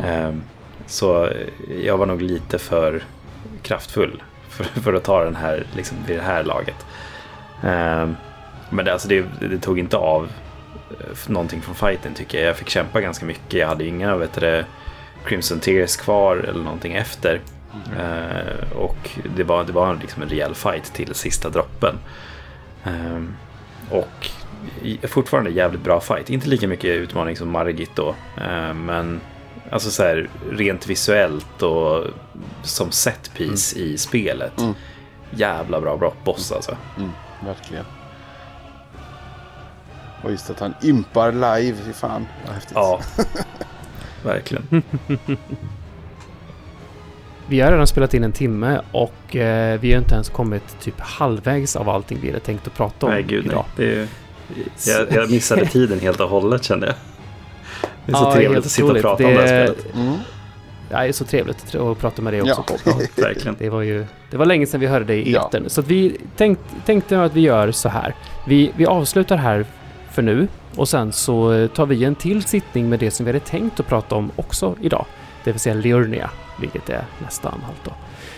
[0.04, 0.42] Ehm,
[0.86, 1.30] så
[1.82, 3.02] jag var nog lite för
[3.62, 6.86] kraftfull för, för att ta den här liksom, vid det här laget.
[7.62, 8.16] Ehm,
[8.70, 10.28] men det, alltså det, det tog inte av
[11.26, 12.48] någonting från fighten tycker jag.
[12.48, 13.60] Jag fick kämpa ganska mycket.
[13.60, 14.64] Jag hade inga vet du,
[15.24, 17.40] Crimson Tears kvar eller någonting efter.
[17.98, 21.94] Eh, och det var, det var liksom en rejäl fight till sista droppen.
[22.84, 23.22] Eh,
[23.90, 24.30] och
[25.08, 26.30] fortfarande jävligt bra fight.
[26.30, 28.14] Inte lika mycket utmaning som Margit då.
[28.36, 29.20] Eh, men
[29.70, 32.04] alltså så här, rent visuellt och
[32.62, 34.60] som set piece i spelet.
[34.60, 34.74] Mm.
[35.30, 36.76] Jävla bra, bra boss alltså.
[36.96, 37.10] Mm,
[37.44, 37.84] verkligen.
[40.22, 42.72] Och just att han impar live, fy fan vad häftigt.
[42.74, 43.00] Ja,
[44.24, 44.82] verkligen.
[47.48, 51.00] Vi har redan spelat in en timme och eh, vi har inte ens kommit typ
[51.00, 53.52] halvvägs av allting vi hade tänkt att prata om Nej, gud nej.
[53.52, 53.64] idag.
[53.76, 54.08] Det är,
[54.86, 56.94] jag, jag missade tiden helt och hållet kände jag.
[58.08, 59.94] Det är så Ja, trevligt helt att sitta och prata om det här Det- spelet.
[59.94, 60.12] Mm.
[60.90, 62.64] Ja, det är så trevligt att prata med dig också.
[62.84, 62.92] Ja.
[63.16, 63.56] Verkligen.
[63.58, 65.46] Det var ju det var länge sedan vi hörde dig i Ja.
[65.48, 65.64] etern.
[65.68, 68.14] Så att vi tänkt, tänkte att vi gör så här.
[68.46, 69.66] Vi, vi avslutar här
[70.12, 73.44] för nu och sen så tar vi en till sittning med det som vi hade
[73.44, 75.04] tänkt att prata om också idag.
[75.44, 76.30] Det vill säga Liurnia,
[76.60, 77.90] vilket är nästa anhalt då.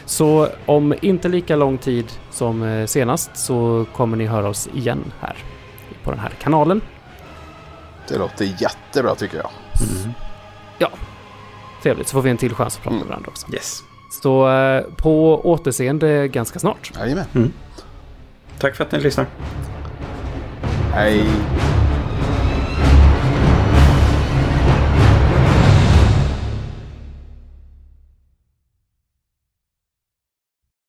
[0.04, 5.04] Så om inte lika lång tid som eh, senast så kommer ni höra oss igen
[5.20, 5.36] här
[6.04, 6.80] på den här kanalen.
[8.10, 9.50] Det låter jättebra tycker jag.
[10.00, 10.12] Mm.
[11.82, 12.98] Trevligt, så får vi en till chans att prata Mm.
[13.00, 13.46] med varandra också.
[13.54, 13.82] Yes.
[14.22, 16.92] Så eh, på återseende ganska snart.
[16.98, 17.52] Jajamän.
[18.58, 19.26] Tack för att ni lyssnar.
[20.92, 21.24] Hej.